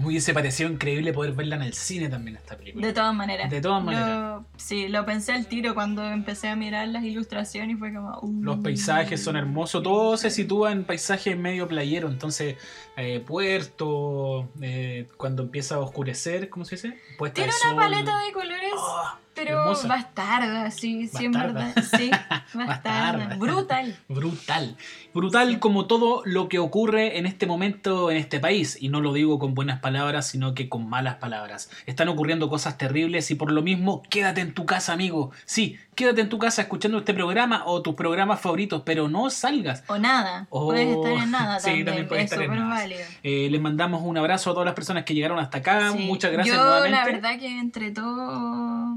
Me 0.00 0.06
hubiese 0.08 0.34
parecido 0.34 0.70
increíble 0.70 1.12
poder 1.12 1.32
verla 1.32 1.56
en 1.56 1.62
el 1.62 1.74
cine 1.74 2.08
también 2.08 2.36
esta 2.36 2.56
película. 2.56 2.86
De 2.86 2.92
todas 2.92 3.14
maneras. 3.14 3.50
De 3.50 3.60
todas 3.60 3.80
Lo- 3.84 3.90
maneras. 3.92 4.40
sí, 4.56 4.88
lo 4.88 5.04
pensé 5.06 5.32
al 5.32 5.46
tiro 5.46 5.74
cuando 5.74 6.04
empecé 6.04 6.48
a 6.48 6.56
mirar 6.56 6.88
las 6.88 7.04
ilustraciones 7.04 7.76
y 7.76 7.78
fue 7.78 7.94
como. 7.94 8.18
uh. 8.20 8.42
Los 8.42 8.58
paisajes 8.58 9.22
son 9.22 9.36
hermosos, 9.36 9.82
todo 9.82 10.16
se 10.16 10.30
sitúa 10.30 10.72
en 10.72 10.84
paisajes 10.84 11.36
medio 11.38 11.68
playero, 11.68 12.08
entonces 12.08 12.56
eh, 12.96 13.20
puerto, 13.26 14.48
eh, 14.60 15.06
cuando 15.16 15.42
empieza 15.42 15.76
a 15.76 15.78
oscurecer, 15.78 16.48
¿cómo 16.48 16.64
se 16.64 16.76
dice? 16.76 16.98
Puesta 17.18 17.34
Tiene 17.36 17.50
una 17.50 17.70
sol. 17.70 17.76
paleta 17.78 18.18
de 18.24 18.32
colores, 18.32 18.72
Oh, 18.76 19.02
pero 19.44 19.60
hermosa. 19.62 19.88
bastarda, 19.88 20.70
sí, 20.70 21.06
sí, 21.08 21.24
en 21.26 21.32
verdad. 21.32 21.74
Sí, 21.96 22.10
Bastarda. 22.54 22.66
bastarda. 22.66 23.36
Brutal. 23.36 23.96
Brutal. 24.08 24.76
Brutal 25.14 25.58
como 25.58 25.86
todo 25.86 26.22
lo 26.24 26.48
que 26.48 26.58
ocurre 26.58 27.18
en 27.18 27.26
este 27.26 27.46
momento 27.46 28.10
en 28.10 28.16
este 28.16 28.40
país. 28.40 28.76
Y 28.80 28.88
no 28.88 29.00
lo 29.00 29.12
digo 29.12 29.38
con 29.38 29.54
buenas 29.54 29.80
palabras, 29.80 30.28
sino 30.28 30.54
que 30.54 30.68
con 30.68 30.88
malas 30.88 31.16
palabras. 31.16 31.70
Están 31.86 32.08
ocurriendo 32.08 32.48
cosas 32.48 32.78
terribles 32.78 33.30
y 33.30 33.34
por 33.34 33.50
lo 33.52 33.62
mismo, 33.62 34.02
quédate 34.10 34.40
en 34.40 34.54
tu 34.54 34.66
casa, 34.66 34.92
amigo. 34.92 35.30
Sí, 35.46 35.76
quédate 35.94 36.20
en 36.20 36.28
tu 36.28 36.38
casa 36.38 36.62
escuchando 36.62 36.98
este 36.98 37.12
programa 37.14 37.62
o 37.66 37.82
tus 37.82 37.94
programas 37.94 38.40
favoritos, 38.40 38.82
pero 38.84 39.08
no 39.08 39.30
salgas. 39.30 39.82
O 39.88 39.98
nada. 39.98 40.46
O- 40.50 40.66
Puedes 40.66 40.88
estar 40.96 41.12
en 41.12 41.30
nada 41.30 41.58
Sí, 41.60 41.64
también. 41.66 41.86
también 41.86 42.08
puedes 42.08 42.24
es 42.26 42.32
estar 42.32 42.44
en 42.44 42.68
nada. 42.68 42.84
Eh, 43.22 43.48
les 43.50 43.60
mandamos 43.60 44.02
un 44.04 44.16
abrazo 44.16 44.50
a 44.50 44.52
todas 44.54 44.66
las 44.66 44.74
personas 44.74 45.04
que 45.04 45.14
llegaron 45.14 45.38
hasta 45.38 45.58
acá. 45.58 45.92
Sí. 45.92 45.98
Muchas 45.98 46.30
gracias 46.32 46.56
Yo, 46.56 46.62
nuevamente. 46.62 46.96
la 46.98 47.04
verdad, 47.04 47.38
que 47.38 47.58
entre 47.58 47.90
todo 47.90 48.96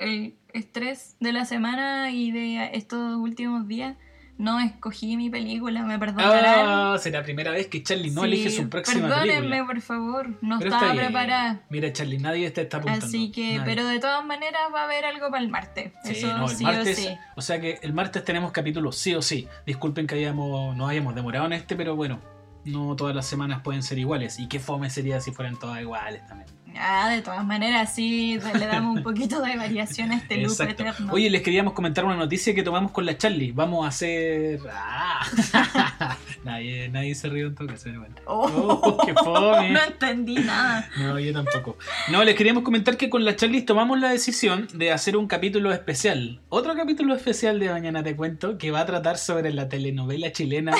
el 0.00 0.34
estrés 0.52 1.16
de 1.20 1.32
la 1.32 1.44
semana 1.44 2.10
y 2.10 2.32
de 2.32 2.70
estos 2.74 3.16
últimos 3.16 3.68
días, 3.68 3.96
no 4.38 4.58
escogí 4.58 5.18
mi 5.18 5.28
película. 5.28 5.82
Me 5.82 5.98
perdonarán. 5.98 6.64
Ah, 6.66 6.96
será 6.98 7.18
la 7.18 7.24
primera 7.24 7.50
vez 7.50 7.66
que 7.66 7.82
Charlie 7.82 8.10
no 8.10 8.22
Sí, 8.22 8.26
elige 8.28 8.50
su 8.50 8.70
próxima 8.70 9.06
Perdónenme, 9.08 9.40
película. 9.42 9.66
por 9.66 9.80
favor. 9.82 10.28
No 10.40 10.58
Pero 10.58 10.74
estaba 10.74 10.94
preparada. 10.94 11.60
Mira, 11.68 11.92
Charlie, 11.92 12.18
nadie 12.18 12.50
te 12.50 12.62
está 12.62 12.78
apuntando. 12.78 13.04
Así 13.04 13.30
que, 13.30 13.58
Nadie. 13.58 13.62
pero 13.66 13.86
de 13.86 14.00
todas 14.00 14.24
maneras 14.24 14.62
va 14.74 14.80
a 14.80 14.84
haber 14.84 15.04
algo 15.04 15.28
para 15.30 15.42
el 15.42 15.50
martes. 15.50 15.92
Sí, 16.04 16.12
Eso 16.12 16.38
no, 16.38 16.48
el 16.50 16.56
sí 16.56 16.64
martes, 16.64 16.98
o 16.98 17.02
sí. 17.02 17.08
o 17.36 17.42
sea 17.42 17.60
que 17.60 17.80
el 17.82 17.92
martes 17.92 18.24
tenemos 18.24 18.50
capítulos 18.50 18.96
sí 18.96 19.14
o 19.14 19.20
sí. 19.20 19.46
Disculpen 19.66 20.06
que 20.06 20.14
hayamos, 20.14 20.74
nos 20.74 20.88
hayamos 20.88 21.14
demorado 21.14 21.44
en 21.44 21.52
este, 21.52 21.76
pero 21.76 21.94
bueno, 21.94 22.18
no 22.64 22.96
todas 22.96 23.14
las 23.14 23.26
semanas 23.26 23.60
pueden 23.62 23.82
ser 23.82 23.98
iguales. 23.98 24.38
Y 24.38 24.48
qué 24.48 24.58
fome 24.58 24.88
sería 24.88 25.20
si 25.20 25.32
fueran 25.32 25.58
todas 25.58 25.82
iguales 25.82 26.26
también. 26.26 26.48
Ah, 26.78 27.10
de 27.10 27.22
todas 27.22 27.44
maneras, 27.44 27.94
sí, 27.94 28.38
le 28.58 28.66
damos 28.66 28.96
un 28.98 29.02
poquito 29.04 29.40
de 29.42 29.56
variación 29.56 30.12
a 30.12 30.16
este 30.16 30.36
loop 30.38 30.50
Exacto. 30.52 30.82
eterno. 30.82 31.12
Oye, 31.12 31.30
les 31.30 31.42
queríamos 31.42 31.72
comentar 31.74 32.04
una 32.04 32.16
noticia 32.16 32.54
que 32.54 32.62
tomamos 32.62 32.92
con 32.92 33.04
la 33.06 33.16
Charlie. 33.16 33.52
Vamos 33.52 33.84
a 33.84 33.88
hacer. 33.88 34.60
¡Ah! 34.72 35.26
nadie, 36.44 36.88
nadie 36.88 37.14
se 37.14 37.28
rió 37.28 37.48
en 37.48 37.54
todo 37.54 37.68
caso. 37.68 37.88
Oh, 38.26 38.48
Oh, 38.82 38.98
qué 39.04 39.14
fome. 39.14 39.70
no 39.72 39.82
entendí 39.82 40.34
nada. 40.36 40.88
No, 40.98 41.18
yo 41.18 41.32
tampoco. 41.32 41.76
No, 42.10 42.24
les 42.24 42.34
queríamos 42.34 42.62
comentar 42.62 42.96
que 42.96 43.10
con 43.10 43.24
la 43.24 43.36
Charlie 43.36 43.62
tomamos 43.62 43.98
la 44.00 44.10
decisión 44.10 44.68
de 44.74 44.92
hacer 44.92 45.16
un 45.16 45.26
capítulo 45.26 45.72
especial. 45.72 46.40
Otro 46.48 46.74
capítulo 46.74 47.14
especial 47.14 47.58
de 47.60 47.70
Mañana 47.70 48.02
Te 48.02 48.16
Cuento 48.16 48.58
que 48.58 48.70
va 48.70 48.80
a 48.80 48.86
tratar 48.86 49.18
sobre 49.18 49.52
la 49.52 49.68
telenovela 49.68 50.32
chilena 50.32 50.72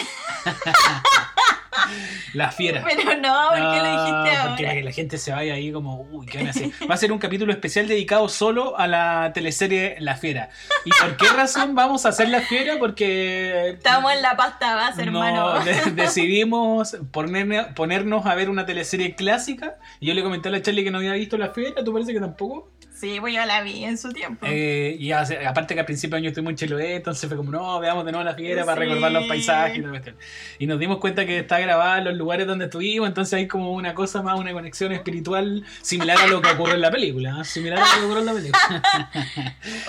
La 2.34 2.50
Fiera. 2.52 2.82
Pero 2.84 3.16
no, 3.20 3.48
¿por 3.48 3.56
qué 3.58 3.78
lo 3.78 3.90
dijiste 3.90 4.10
Porque 4.12 4.36
ahora? 4.36 4.56
para 4.56 4.74
que 4.74 4.82
la 4.82 4.92
gente 4.92 5.18
se 5.18 5.32
vaya 5.32 5.54
ahí 5.54 5.72
como, 5.72 6.02
uy, 6.10 6.26
¿qué 6.26 6.38
van 6.38 6.46
a 6.48 6.50
hacer? 6.50 6.70
Va 6.90 6.94
a 6.94 6.98
ser 6.98 7.12
un 7.12 7.18
capítulo 7.18 7.52
especial 7.52 7.86
dedicado 7.88 8.28
solo 8.28 8.78
a 8.78 8.86
la 8.86 9.32
teleserie 9.34 9.96
La 10.00 10.16
Fiera. 10.16 10.50
¿Y 10.84 10.90
por 10.90 11.16
qué 11.16 11.28
razón 11.28 11.74
vamos 11.74 12.06
a 12.06 12.10
hacer 12.10 12.28
La 12.28 12.40
Fiera? 12.40 12.74
Porque... 12.78 13.70
Estamos 13.70 14.12
en 14.12 14.22
la 14.22 14.36
pasta 14.36 14.74
base, 14.74 15.02
hermano. 15.02 15.54
No, 15.58 15.64
de- 15.64 15.90
decidimos 15.94 16.96
poner- 17.12 17.74
ponernos 17.74 18.26
a 18.26 18.34
ver 18.34 18.50
una 18.50 18.66
teleserie 18.66 19.14
clásica. 19.14 19.76
Y 20.00 20.06
yo 20.06 20.14
le 20.14 20.22
comenté 20.22 20.48
a 20.48 20.52
la 20.52 20.62
Charlie 20.62 20.84
que 20.84 20.90
no 20.90 20.98
había 20.98 21.12
visto 21.12 21.36
La 21.38 21.50
Fiera, 21.50 21.82
¿tú 21.84 21.92
parece 21.92 22.12
que 22.12 22.20
tampoco? 22.20 22.70
Sí, 22.92 23.16
pues 23.18 23.32
yo 23.34 23.42
la 23.46 23.62
vi 23.62 23.82
en 23.84 23.96
su 23.96 24.12
tiempo. 24.12 24.44
Eh, 24.46 24.94
y 25.00 25.12
hace- 25.12 25.46
aparte 25.46 25.72
que 25.72 25.80
al 25.80 25.86
principio 25.86 26.16
de 26.16 26.18
año 26.18 26.28
estoy 26.28 26.42
muy 26.42 26.54
Chiloé, 26.54 26.96
entonces 26.96 27.26
fue 27.28 27.36
como, 27.38 27.50
no, 27.50 27.80
veamos 27.80 28.04
de 28.04 28.12
nuevo 28.12 28.24
La 28.24 28.34
Fiera 28.34 28.66
para 28.66 28.78
recordar 28.78 29.10
los 29.10 29.24
paisajes 29.24 29.78
y 29.78 29.80
toda 29.80 29.92
la 29.94 30.00
cuestión. 30.00 30.16
Y 30.58 30.66
nos 30.66 30.78
dimos 30.78 30.98
cuenta 30.98 31.24
que 31.24 31.38
está 31.38 31.59
grabada 31.60 31.98
en 31.98 32.04
los 32.04 32.14
lugares 32.16 32.46
donde 32.46 32.66
estuvimos, 32.66 33.08
entonces 33.08 33.34
hay 33.34 33.48
como 33.48 33.72
una 33.72 33.94
cosa 33.94 34.22
más, 34.22 34.38
una 34.38 34.52
conexión 34.52 34.92
espiritual 34.92 35.64
similar 35.82 36.18
a 36.18 36.26
lo 36.26 36.40
que 36.40 36.50
ocurre 36.50 36.74
en 36.74 36.80
la 36.80 36.90
película. 36.90 37.38
¿eh? 37.40 37.44
Similar 37.44 37.78
a 37.78 37.82
lo 37.82 38.00
que 38.00 38.04
ocurre 38.06 38.20
en 38.20 38.26
la 38.26 38.32
película. 38.32 38.82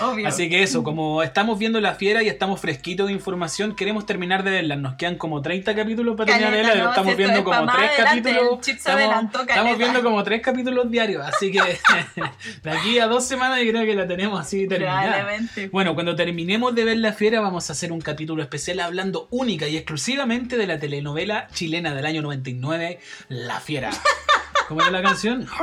Obvio. 0.00 0.28
Así 0.28 0.48
que 0.48 0.62
eso, 0.62 0.82
como 0.82 1.22
estamos 1.22 1.58
viendo 1.58 1.80
La 1.80 1.94
Fiera 1.94 2.22
y 2.22 2.28
estamos 2.28 2.60
fresquitos 2.60 3.06
de 3.08 3.12
información, 3.12 3.74
queremos 3.74 4.06
terminar 4.06 4.42
de 4.44 4.50
verla. 4.50 4.76
Nos 4.76 4.94
quedan 4.94 5.16
como 5.16 5.42
30 5.42 5.74
capítulos 5.74 6.16
para 6.16 6.26
terminar 6.26 6.52
de 6.52 6.62
Caleta, 6.62 6.74
verla. 6.74 6.84
no, 6.84 6.90
Estamos 6.90 7.12
si 7.12 7.16
viendo 7.18 7.44
como 7.44 7.64
más 7.64 7.76
3 7.76 7.90
adelante, 7.90 8.30
capítulos. 8.30 8.68
Estamos, 8.68 9.02
estamos 9.02 9.46
caleta. 9.46 9.76
viendo 9.76 10.02
como 10.02 10.22
3 10.24 10.42
capítulos 10.42 10.90
diarios. 10.90 11.24
Así 11.26 11.50
que 11.50 11.60
de 12.62 12.70
aquí 12.70 12.98
a 12.98 13.06
dos 13.06 13.24
semanas 13.24 13.60
yo 13.64 13.70
creo 13.72 13.84
que 13.84 13.94
la 13.94 14.06
tenemos 14.06 14.40
así 14.40 14.66
terminada. 14.68 15.26
Bueno, 15.70 15.94
cuando 15.94 16.14
terminemos 16.14 16.74
de 16.74 16.84
ver 16.84 16.98
La 16.98 17.12
Fiera 17.12 17.40
vamos 17.40 17.68
a 17.70 17.72
hacer 17.72 17.92
un 17.92 18.00
capítulo 18.00 18.42
especial 18.42 18.80
hablando 18.80 19.28
única 19.30 19.68
y 19.68 19.76
exclusivamente 19.76 20.56
de 20.56 20.66
la 20.66 20.78
telenovela 20.78 21.48
chilena 21.52 21.61
del 21.70 22.06
año 22.06 22.22
99, 22.22 22.98
La 23.28 23.60
Fiera. 23.60 23.90
¿Cómo 24.68 24.80
era 24.80 24.90
la 24.90 25.02
canción? 25.02 25.46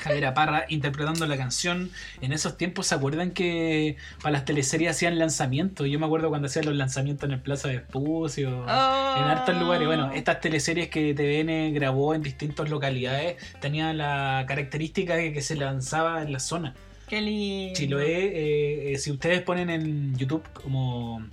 Javiera 0.00 0.34
Parra 0.34 0.64
interpretando 0.68 1.26
la 1.26 1.36
canción. 1.36 1.90
En 2.20 2.32
esos 2.32 2.56
tiempos, 2.56 2.88
¿se 2.88 2.94
acuerdan 2.94 3.30
que 3.30 3.96
para 4.22 4.32
las 4.32 4.44
teleseries 4.44 4.90
hacían 4.90 5.18
lanzamientos? 5.18 5.86
Yo 5.88 5.98
me 5.98 6.06
acuerdo 6.06 6.28
cuando 6.30 6.46
hacían 6.46 6.66
los 6.66 6.74
lanzamientos 6.74 7.28
en 7.28 7.34
el 7.34 7.40
Plaza 7.40 7.68
de 7.68 7.76
Espucio, 7.76 8.64
Oh. 8.68 9.14
en 9.18 9.24
hartos 9.24 9.56
lugares. 9.56 9.86
Bueno, 9.86 10.10
estas 10.12 10.40
teleseries 10.40 10.88
que 10.88 11.14
TVN 11.14 11.72
grabó 11.74 12.14
en 12.14 12.22
distintas 12.22 12.68
localidades 12.68 13.36
tenían 13.60 13.98
la 13.98 14.44
característica 14.48 15.14
de 15.14 15.32
que 15.32 15.42
se 15.42 15.54
lanzaba 15.56 16.22
en 16.22 16.32
la 16.32 16.40
zona. 16.40 16.74
Qué 17.08 17.20
lindo. 17.20 17.74
Chiloé, 17.74 18.26
eh, 18.26 18.92
eh, 18.92 18.98
si 18.98 19.10
ustedes 19.12 19.42
ponen 19.42 19.70
en 19.70 20.16
YouTube 20.16 20.42
como 20.52 21.24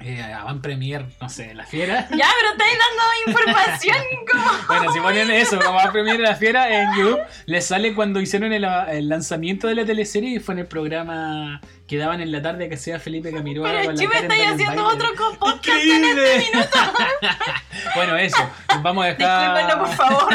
eh, 0.00 0.22
Avant 0.22 0.60
Premier, 0.60 1.06
no 1.20 1.28
sé, 1.28 1.54
La 1.54 1.64
Fiera. 1.64 2.08
Ya, 2.10 2.26
pero 2.40 2.52
estáis 2.52 2.78
dando 2.78 3.02
información 3.26 3.96
como... 4.30 4.50
Bueno, 4.66 4.92
si 4.92 5.00
ponen 5.00 5.30
eso, 5.30 5.58
como 5.60 5.78
Avant 5.78 5.92
Premier 5.92 6.18
La 6.18 6.34
Fiera 6.34 6.82
en 6.82 6.96
YouTube, 6.96 7.20
les 7.46 7.64
sale 7.64 7.94
cuando 7.94 8.20
hicieron 8.20 8.52
el, 8.52 8.64
el 8.64 9.08
lanzamiento 9.08 9.68
de 9.68 9.76
la 9.76 9.84
teleserie 9.84 10.36
y 10.36 10.38
fue 10.40 10.54
en 10.54 10.60
el 10.60 10.66
programa 10.66 11.60
que 11.88 11.96
daban 11.96 12.20
en 12.20 12.30
la 12.30 12.42
tarde 12.42 12.68
que 12.68 12.74
hacía 12.74 13.00
Felipe 13.00 13.32
Camiroa. 13.32 13.70
Pero 13.70 13.92
estáis 13.92 14.28
Baile. 14.28 14.46
haciendo 14.46 14.86
otro 14.86 15.08
podcast 15.38 15.68
en 15.68 16.04
¡Increíble! 16.04 16.36
este 16.36 16.50
minuto. 16.52 16.78
bueno, 17.94 18.16
eso, 18.18 18.50
nos 18.68 18.82
vamos 18.82 19.04
a 19.04 19.08
dejar. 19.08 19.40
Discúlpenlo, 19.40 19.86
por 19.86 19.96
favor. 19.96 20.34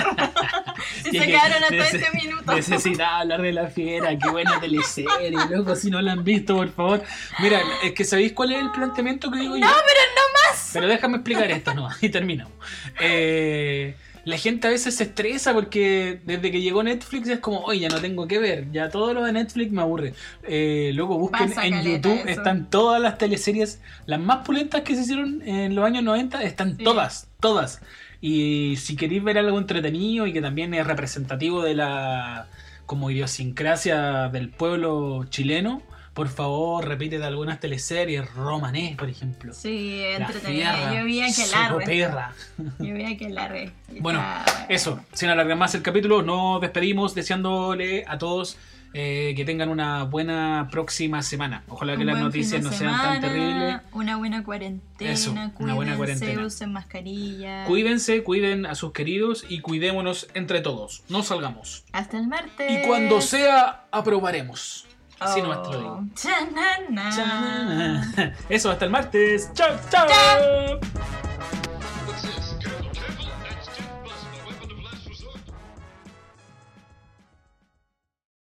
si 1.03 1.11
se 1.11 1.11
que 1.11 1.25
quedaron 1.27 1.63
hasta 1.63 1.75
este 1.75 2.09
minuto. 2.11 2.55
Necesitaba 2.55 3.19
hablar 3.19 3.41
de 3.43 3.53
la 3.53 3.67
fiera, 3.67 4.17
qué 4.17 4.29
buena 4.29 4.59
teleserie, 4.59 5.31
loco, 5.51 5.75
si 5.75 5.91
no 5.91 6.01
la 6.01 6.13
han 6.13 6.23
visto, 6.23 6.55
por 6.55 6.71
favor. 6.71 7.03
Mira, 7.39 7.61
es 7.83 7.91
que 7.91 8.03
¿sabéis 8.03 8.33
cuál 8.33 8.51
es 8.53 8.59
el 8.59 8.71
planteamiento 8.71 9.29
que 9.29 9.37
digo 9.37 9.55
yo? 9.55 9.63
No, 9.63 9.71
pero 9.71 9.99
no 10.15 10.49
más. 10.49 10.71
Pero 10.73 10.87
déjame 10.87 11.17
explicar 11.17 11.51
esto 11.51 11.75
nomás 11.75 12.01
y 12.01 12.09
terminamos. 12.09 12.53
Eh, 12.99 13.95
la 14.25 14.37
gente 14.37 14.67
a 14.67 14.71
veces 14.71 14.95
se 14.95 15.03
estresa 15.03 15.53
porque 15.53 16.21
desde 16.25 16.51
que 16.51 16.61
llegó 16.61 16.81
Netflix 16.83 17.27
es 17.27 17.39
como, 17.39 17.59
oye, 17.61 17.81
ya 17.81 17.89
no 17.89 17.99
tengo 17.99 18.27
que 18.27 18.39
ver, 18.39 18.71
ya 18.71 18.89
todo 18.89 19.13
lo 19.13 19.23
de 19.23 19.33
Netflix 19.33 19.71
me 19.71 19.81
aburre. 19.81 20.13
Eh, 20.47 20.91
luego 20.93 21.17
busquen 21.17 21.49
Pasa 21.49 21.65
en 21.65 21.83
YouTube, 21.83 22.19
eso. 22.21 22.29
están 22.29 22.69
todas 22.69 23.01
las 23.01 23.17
teleseries, 23.17 23.81
las 24.05 24.19
más 24.19 24.45
pulentas 24.45 24.81
que 24.81 24.95
se 24.95 25.01
hicieron 25.01 25.41
en 25.45 25.75
los 25.75 25.85
años 25.85 26.03
90, 26.03 26.41
están 26.43 26.77
Sí. 26.77 26.83
todas, 26.83 27.27
todas. 27.39 27.81
Y 28.21 28.75
si 28.77 28.95
queréis 28.95 29.21
ver 29.23 29.37
algo 29.37 29.57
entretenido 29.59 30.25
y 30.25 30.31
que 30.31 30.41
también 30.41 30.73
es 30.73 30.87
representativo 30.87 31.61
de 31.61 31.75
la 31.75 32.47
como 32.85 33.09
idiosincrasia 33.11 34.29
del 34.29 34.49
pueblo 34.49 35.25
chileno, 35.29 35.81
por 36.13 36.27
favor 36.29 36.87
repítete 36.87 37.23
algunas 37.23 37.59
teleseries, 37.59 38.31
Romané, 38.35 38.95
por 38.97 39.09
ejemplo. 39.09 39.53
Sí, 39.53 40.01
entretenida. 40.03 40.93
Yo 40.95 41.05
vi 41.05 41.21
a 41.21 41.27
que 41.27 41.47
largue. 41.47 41.69
Socoperra. 41.69 42.33
Yo 42.79 42.93
vi 42.93 43.03
a 43.03 43.17
que 43.17 43.29
largue. 43.29 43.71
Bueno, 43.99 44.19
Está 44.19 44.65
Eso, 44.69 44.99
sin 45.13 45.29
alargar 45.29 45.57
más 45.57 45.73
el 45.75 45.81
capítulo, 45.81 46.21
nos 46.21 46.61
despedimos 46.61 47.15
deseándole 47.15 48.05
a 48.07 48.17
todos 48.17 48.57
Eh, 48.95 49.33
que 49.35 49.43
tengan 49.43 49.69
una 49.69 50.03
buena 50.03 50.67
próxima 50.69 51.23
semana. 51.23 51.63
Ojalá 51.67 51.97
que 51.97 52.05
las 52.05 52.19
noticias 52.19 52.61
no 52.61 52.69
de 52.69 52.77
sean 52.77 52.95
tan 52.95 53.21
terribles. 53.21 53.81
Una 53.91 54.17
buena 54.17 54.43
cuarentena. 54.43 55.11
Eso, 55.11 55.31
una 55.31 55.73
buena 55.73 55.97
cuídense, 55.97 55.97
cuarentena. 56.25 56.45
Usen 56.45 56.71
mascarilla. 56.73 57.65
Cuídense, 57.65 58.21
cuiden 58.21 58.67
a 58.67 58.75
sus 58.75 58.91
queridos 58.91 59.45
y 59.49 59.61
cuidémonos 59.61 60.27
entre 60.35 60.61
todos. 60.61 61.01
No 61.09 61.23
salgamos. 61.23 61.85
Hasta 61.91 62.19
el 62.19 62.27
martes. 62.27 62.71
Y 62.71 62.87
cuando 62.87 63.19
sea, 63.21 63.85
aprobaremos. 63.89 64.85
Así 65.19 65.39
Oh. 65.39 65.43
nomás 65.43 65.63
te 65.63 65.69
lo 65.69 65.77
digo. 65.79 66.03
Chanana. 66.15 68.11
Eso, 68.49 68.71
hasta 68.71 68.85
el 68.85 68.91
martes. 68.91 69.51
Chao. 69.53 69.75
Chao. 69.89 70.79